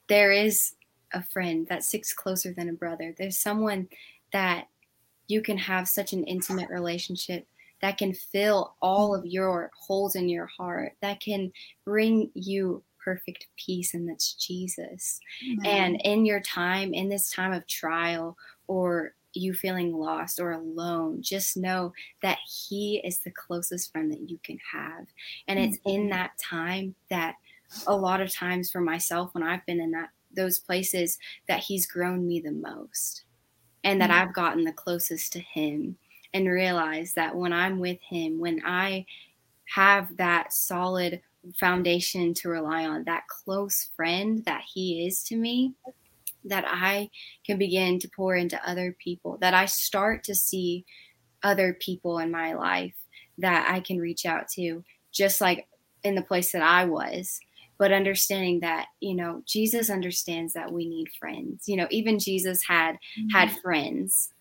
[0.07, 0.73] there is
[1.13, 3.13] a friend that sticks closer than a brother.
[3.17, 3.87] There's someone
[4.31, 4.67] that
[5.27, 7.47] you can have such an intimate relationship
[7.81, 11.51] that can fill all of your holes in your heart, that can
[11.83, 15.19] bring you perfect peace, and that's Jesus.
[15.45, 15.65] Mm-hmm.
[15.65, 18.37] And in your time, in this time of trial
[18.67, 24.29] or you feeling lost or alone, just know that He is the closest friend that
[24.29, 25.07] you can have.
[25.47, 27.35] And it's in that time that
[27.87, 31.85] a lot of times for myself, when I've been in that those places, that He's
[31.85, 33.23] grown me the most
[33.83, 34.27] and that mm-hmm.
[34.27, 35.97] I've gotten the closest to Him
[36.33, 39.05] and realize that when I'm with Him, when I
[39.65, 41.21] have that solid
[41.59, 45.73] foundation to rely on, that close friend that he is to me,
[46.45, 47.09] that I
[47.45, 50.85] can begin to pour into other people, that I start to see
[51.43, 52.95] other people in my life
[53.37, 55.67] that I can reach out to, just like
[56.03, 57.39] in the place that I was.
[57.77, 61.67] But understanding that, you know, Jesus understands that we need friends.
[61.67, 63.29] You know, even Jesus had mm-hmm.
[63.35, 64.31] had friends.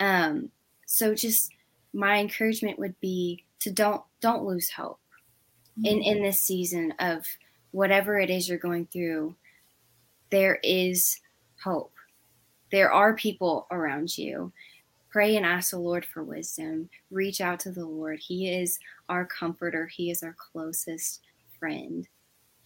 [0.00, 0.50] Um,
[0.86, 1.50] so just
[1.92, 5.00] my encouragement would be to don't don't lose hope
[5.84, 6.16] in mm-hmm.
[6.16, 7.26] in this season of
[7.70, 9.34] whatever it is you're going through
[10.30, 11.20] there is
[11.62, 11.92] hope
[12.72, 14.52] there are people around you
[15.16, 16.90] pray and ask the Lord for wisdom.
[17.10, 18.18] Reach out to the Lord.
[18.18, 21.22] He is our comforter, He is our closest
[21.58, 22.06] friend.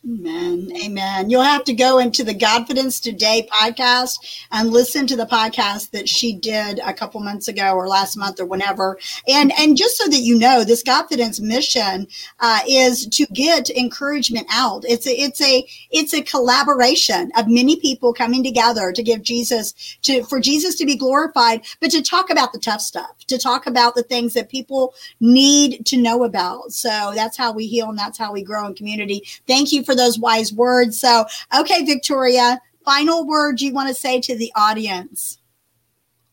[0.08, 0.72] Amen.
[0.82, 1.28] Amen.
[1.28, 6.08] You'll have to go into the Godfidence Today podcast and listen to the podcast that
[6.08, 8.98] she did a couple months ago or last month or whenever.
[9.28, 12.08] And and just so that you know, this Godfidence mission
[12.40, 14.86] uh, is to get encouragement out.
[14.88, 19.98] It's a it's a it's a collaboration of many people coming together to give Jesus
[20.00, 23.66] to for Jesus to be glorified, but to talk about the tough stuff, to talk
[23.66, 26.72] about the things that people need to know about.
[26.72, 29.24] So that's how we heal and that's how we grow in community.
[29.46, 30.98] Thank you for those wise words.
[30.98, 31.26] So,
[31.58, 35.38] okay, Victoria, final word you want to say to the audience?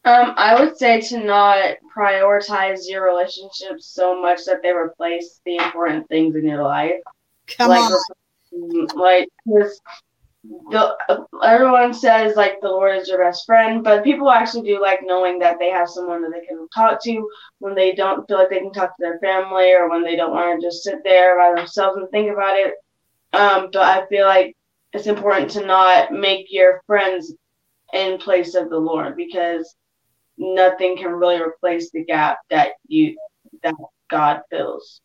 [0.06, 5.58] Um, I would say to not prioritize your relationships so much that they replace the
[5.58, 7.02] important things in your life.
[7.48, 8.88] Come like, on.
[8.96, 9.82] Like, because
[10.70, 10.96] the
[11.44, 15.40] everyone says like the Lord is your best friend, but people actually do like knowing
[15.40, 17.30] that they have someone that they can talk to
[17.60, 20.32] when they don't feel like they can talk to their family or when they don't
[20.32, 22.76] want to just sit there by themselves and think about it.
[23.38, 24.56] Um, but I feel like
[24.94, 27.34] it's important to not make your friends
[27.94, 29.76] in place of the Lord because
[30.40, 33.16] nothing can really replace the gap that you
[33.62, 33.76] that
[34.10, 35.02] God fills.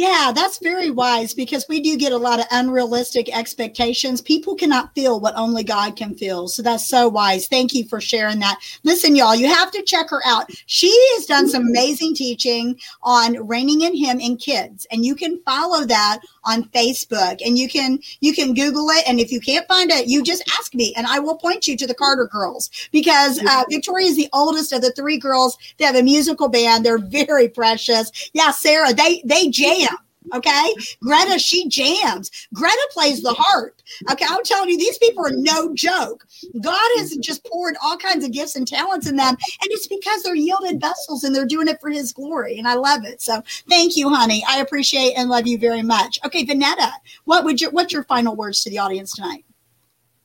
[0.00, 4.22] Yeah, that's very wise because we do get a lot of unrealistic expectations.
[4.22, 6.48] People cannot feel what only God can feel.
[6.48, 7.46] So that's so wise.
[7.46, 8.58] Thank you for sharing that.
[8.82, 10.50] Listen, y'all, you have to check her out.
[10.64, 14.86] She has done some amazing teaching on reigning in him in kids.
[14.90, 19.06] And you can follow that on Facebook and you can you can Google it.
[19.06, 21.76] And if you can't find it, you just ask me and I will point you
[21.76, 25.58] to the Carter girls because uh, Victoria is the oldest of the three girls.
[25.76, 26.86] They have a musical band.
[26.86, 28.30] They're very precious.
[28.32, 29.89] Yeah, Sarah, they they jam.
[30.34, 30.74] Okay.
[31.02, 32.30] Greta, she jams.
[32.52, 33.80] Greta plays the harp.
[34.10, 34.26] Okay.
[34.28, 36.26] I'm telling you, these people are no joke.
[36.60, 37.20] God has mm-hmm.
[37.20, 39.34] just poured all kinds of gifts and talents in them.
[39.34, 42.58] And it's because they're yielded vessels and they're doing it for his glory.
[42.58, 43.22] And I love it.
[43.22, 44.44] So thank you, honey.
[44.48, 46.18] I appreciate and love you very much.
[46.24, 46.90] Okay, Vonetta,
[47.24, 49.44] what would your what's your final words to the audience tonight?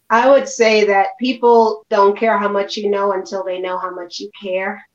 [0.09, 3.89] I would say that people don't care how much you know until they know how
[3.89, 4.85] much you care.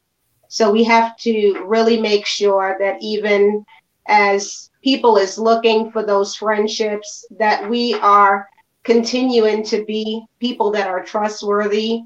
[0.48, 3.64] So we have to really make sure that even
[4.06, 8.48] as people is looking for those friendships, that we are
[8.84, 12.00] continuing to be people that are trustworthy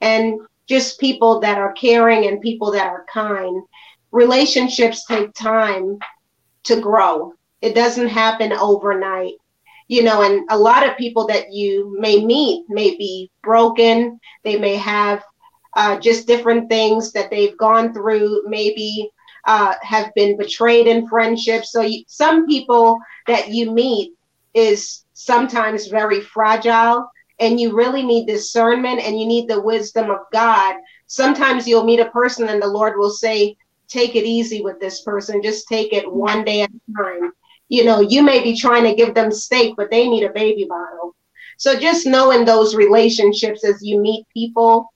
[0.00, 3.62] and just people that are caring and people that are kind.
[4.10, 5.98] Relationships take time
[6.64, 7.32] to grow.
[7.62, 9.34] It doesn't happen overnight.
[9.88, 14.18] You know, and a lot of people that you may meet may be broken.
[14.42, 15.22] They may have
[15.76, 19.10] uh, just different things that they've gone through, maybe
[19.46, 21.64] uh, have been betrayed in friendship.
[21.64, 24.12] So you, some people that you meet
[24.54, 30.20] is sometimes very fragile, and you really need discernment and you need the wisdom of
[30.32, 30.76] God.
[31.06, 33.56] Sometimes you'll meet a person and the Lord will say,
[33.88, 35.42] "Take it easy with this person.
[35.42, 37.32] Just take it one day at a time."
[37.68, 40.64] You know, you may be trying to give them steak, but they need a baby
[40.68, 41.14] bottle.
[41.58, 44.92] So just knowing those relationships as you meet people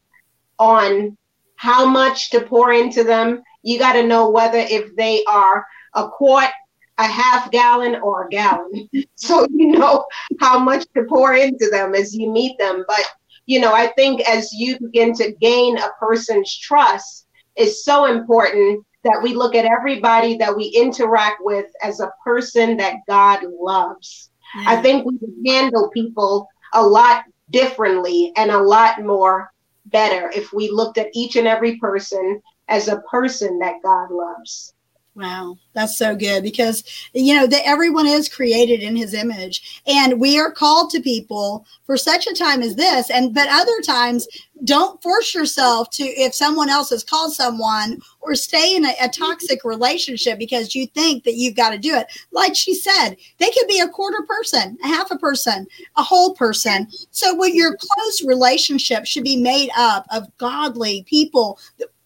[0.58, 1.16] on
[1.56, 6.08] how much to pour into them you got to know whether if they are a
[6.08, 6.50] quart,
[6.98, 8.88] a half gallon, or a gallon.
[9.14, 10.06] So you know
[10.40, 12.84] how much to pour into them as you meet them.
[12.88, 13.04] But
[13.44, 18.84] you know, I think as you begin to gain a person's trust, is so important
[19.04, 24.30] that we look at everybody that we interact with as a person that God loves.
[24.56, 24.64] Yeah.
[24.68, 29.52] I think we can handle people a lot differently and a lot more
[29.86, 32.40] better if we looked at each and every person
[32.70, 34.72] as a person that God loves.
[35.16, 40.20] Wow, that's so good because you know that everyone is created in his image and
[40.20, 44.28] we are called to people for such a time as this and but other times
[44.64, 49.08] don't force yourself to if someone else has called someone or stay in a, a
[49.08, 52.06] toxic relationship because you think that you've got to do it.
[52.30, 55.66] Like she said, they could be a quarter person, a half a person,
[55.96, 56.88] a whole person.
[57.10, 61.58] So what your close relationship should be made up of godly people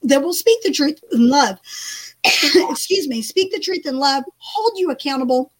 [0.05, 1.59] that will speak the truth in love.
[2.25, 5.53] Excuse me, speak the truth in love, hold you accountable,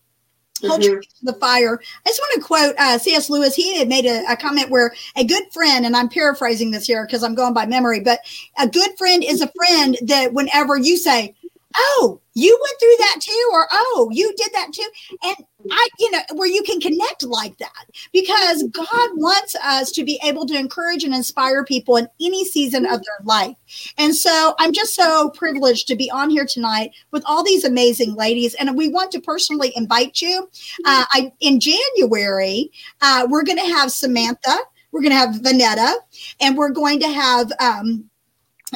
[0.63, 0.95] hold mm-hmm.
[0.95, 1.81] you to the fire.
[2.07, 3.29] I just want to quote uh, C.S.
[3.29, 3.55] Lewis.
[3.55, 7.05] He had made a, a, comment where a good friend, and I'm paraphrasing this here
[7.07, 8.21] because I'm going by memory, but
[8.59, 11.35] a good friend is a friend that whenever you say,
[11.77, 14.89] oh, you went through that too, or oh, you did that too.
[15.23, 15.37] And
[15.71, 20.21] I, you know, where you can connect like that because God wants us to be
[20.25, 23.57] able to encourage and inspire people in any season of their life.
[23.99, 28.15] And so I'm just so privileged to be on here tonight with all these amazing
[28.15, 28.55] ladies.
[28.55, 30.49] And we want to personally invite you.
[30.85, 34.57] Uh, I, in January, uh, we're going to have Samantha,
[34.93, 35.95] we're going to have Vonetta,
[36.41, 38.09] and we're going to have, um,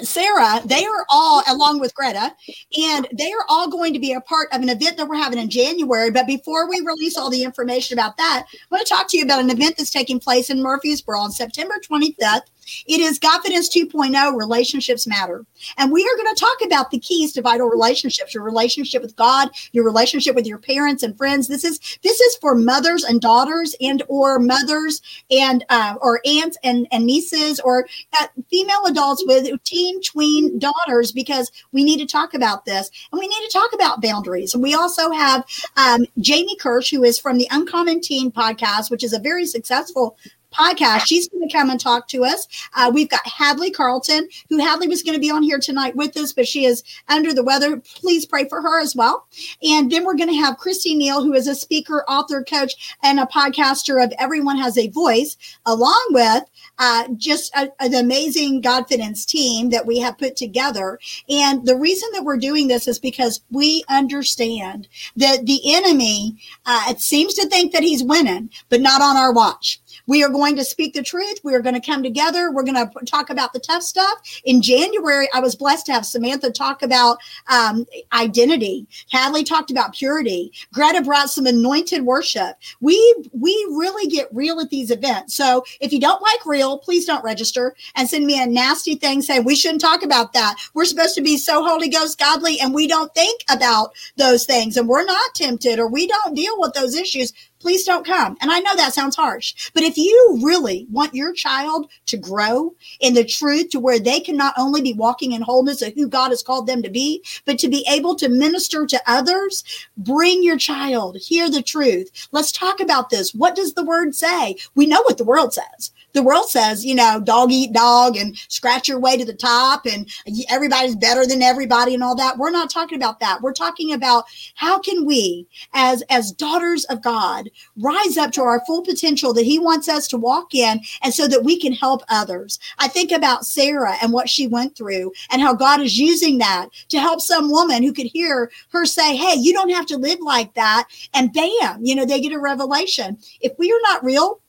[0.05, 2.35] Sarah, they are all, along with Greta,
[2.81, 5.39] and they are all going to be a part of an event that we're having
[5.39, 6.11] in January.
[6.11, 9.25] But before we release all the information about that, I want to talk to you
[9.25, 12.43] about an event that's taking place in Murfreesboro on September 25th
[12.87, 15.45] it is Godfidence 2.0 Relationships Matter.
[15.77, 19.17] And we are going to talk about the keys to vital relationships, your relationship with
[19.17, 21.49] God, your relationship with your parents and friends.
[21.49, 26.57] This is this is for mothers and daughters and or mothers and uh, or aunts
[26.63, 27.87] and, and nieces or
[28.21, 33.19] uh, female adults with teen tween daughters because we need to talk about this and
[33.19, 34.55] we need to talk about boundaries.
[34.55, 35.45] And we also have
[35.77, 40.17] um, Jamie Kirsch, who is from the Uncommon Teen podcast, which is a very successful
[40.53, 41.07] podcast.
[41.07, 42.47] She's going to come and talk to us.
[42.75, 46.17] Uh, we've got Hadley Carlon, who Hadley was going to be on here tonight with
[46.17, 47.79] us, but she is under the weather.
[47.79, 49.27] Please pray for her as well.
[49.63, 53.19] And then we're going to have Christy Neal, who is a speaker, author, coach, and
[53.19, 55.37] a podcaster of Everyone Has a Voice,
[55.67, 56.45] along with
[56.79, 60.99] uh, just a, an amazing Godfidence team that we have put together.
[61.29, 66.37] And the reason that we're doing this is because we understand that the enemy
[66.67, 69.81] uh, it seems to think that he's winning, but not on our watch.
[70.09, 71.39] We are going to speak the truth.
[71.45, 72.51] We are going to come together.
[72.51, 74.19] We're going to talk about the tough stuff.
[74.45, 78.87] In January, I was blessed to have Samantha talk about um, identity.
[79.11, 80.51] Hadley talked about purity.
[80.73, 82.57] Greta brought some anointed worship.
[82.81, 82.97] We
[83.33, 85.35] we really get real at these events.
[85.35, 89.21] So if you don't like real, please don't register and send me a nasty thing
[89.21, 90.57] saying we shouldn't talk about that.
[90.73, 94.79] We're supposed to be so Holy Ghost godly, and we don't think about those things,
[94.79, 98.37] and we're not tempted, or we don't deal with those issues please don't come.
[98.41, 102.75] And I know that sounds harsh, but if you really want your child to grow
[103.01, 106.09] in the truth to where they can not only be walking in wholeness of who
[106.09, 109.65] God has called them to be, but to be able to minister to others,
[109.97, 112.29] bring your child, hear the truth.
[112.33, 113.35] Let's talk about this.
[113.35, 114.57] What does the word say?
[114.75, 118.37] We know what the world says the world says, you know, dog eat dog and
[118.49, 120.09] scratch your way to the top and
[120.51, 122.39] everybody's better than everybody and all that.
[122.39, 123.41] We're not talking about that.
[123.43, 128.65] We're talking about how can we as as daughters of God rise up to our
[128.67, 132.03] full potential that he wants us to walk in and so that we can help
[132.09, 132.59] others.
[132.79, 136.69] I think about Sarah and what she went through and how God is using that
[136.89, 140.21] to help some woman who could hear her say, "Hey, you don't have to live
[140.21, 143.19] like that." And bam, you know, they get a revelation.
[143.41, 144.41] If we are not real,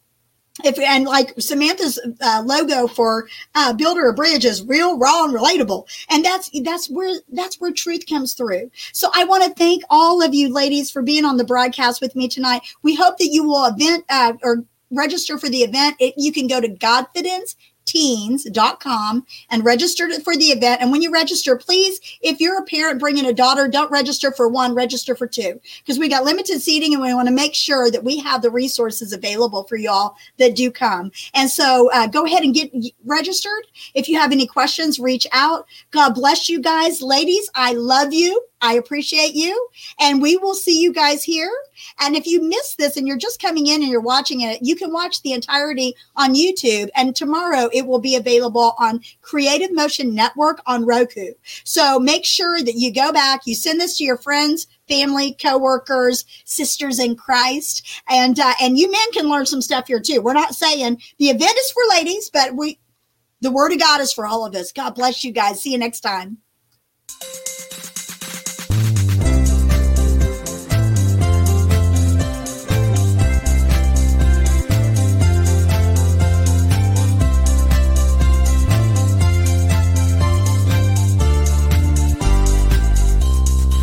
[0.63, 5.33] if and like Samantha's uh, logo for uh, Builder a Bridge is real, raw, and
[5.33, 8.69] relatable, and that's that's where that's where truth comes through.
[8.93, 12.15] So I want to thank all of you ladies for being on the broadcast with
[12.15, 12.61] me tonight.
[12.81, 15.95] We hope that you will event uh, or register for the event.
[15.99, 17.55] It, you can go to Godfidence
[17.89, 20.79] teens.com and register for the event.
[20.79, 24.47] And when you register, please, if you're a parent bringing a daughter, don't register for
[24.47, 27.89] one, register for two, because we got limited seating and we want to make sure
[27.89, 31.11] that we have the resources available for y'all that do come.
[31.33, 32.71] And so uh, go ahead and get
[33.05, 33.65] registered.
[33.95, 35.65] If you have any questions, reach out.
[35.89, 37.01] God bless you guys.
[37.01, 38.45] Ladies, I love you.
[38.61, 39.67] I appreciate you.
[39.99, 41.51] And we will see you guys here.
[41.99, 44.75] And if you miss this and you're just coming in and you're watching it, you
[44.75, 46.89] can watch the entirety on YouTube.
[46.95, 51.33] And tomorrow it will be available on Creative Motion Network on Roku.
[51.63, 56.25] So make sure that you go back, you send this to your friends, family, coworkers,
[56.45, 60.21] sisters in Christ, and uh, and you men can learn some stuff here too.
[60.21, 62.79] We're not saying the event is for ladies, but we
[63.41, 64.71] the word of God is for all of us.
[64.71, 65.61] God bless you guys.
[65.61, 66.39] See you next time.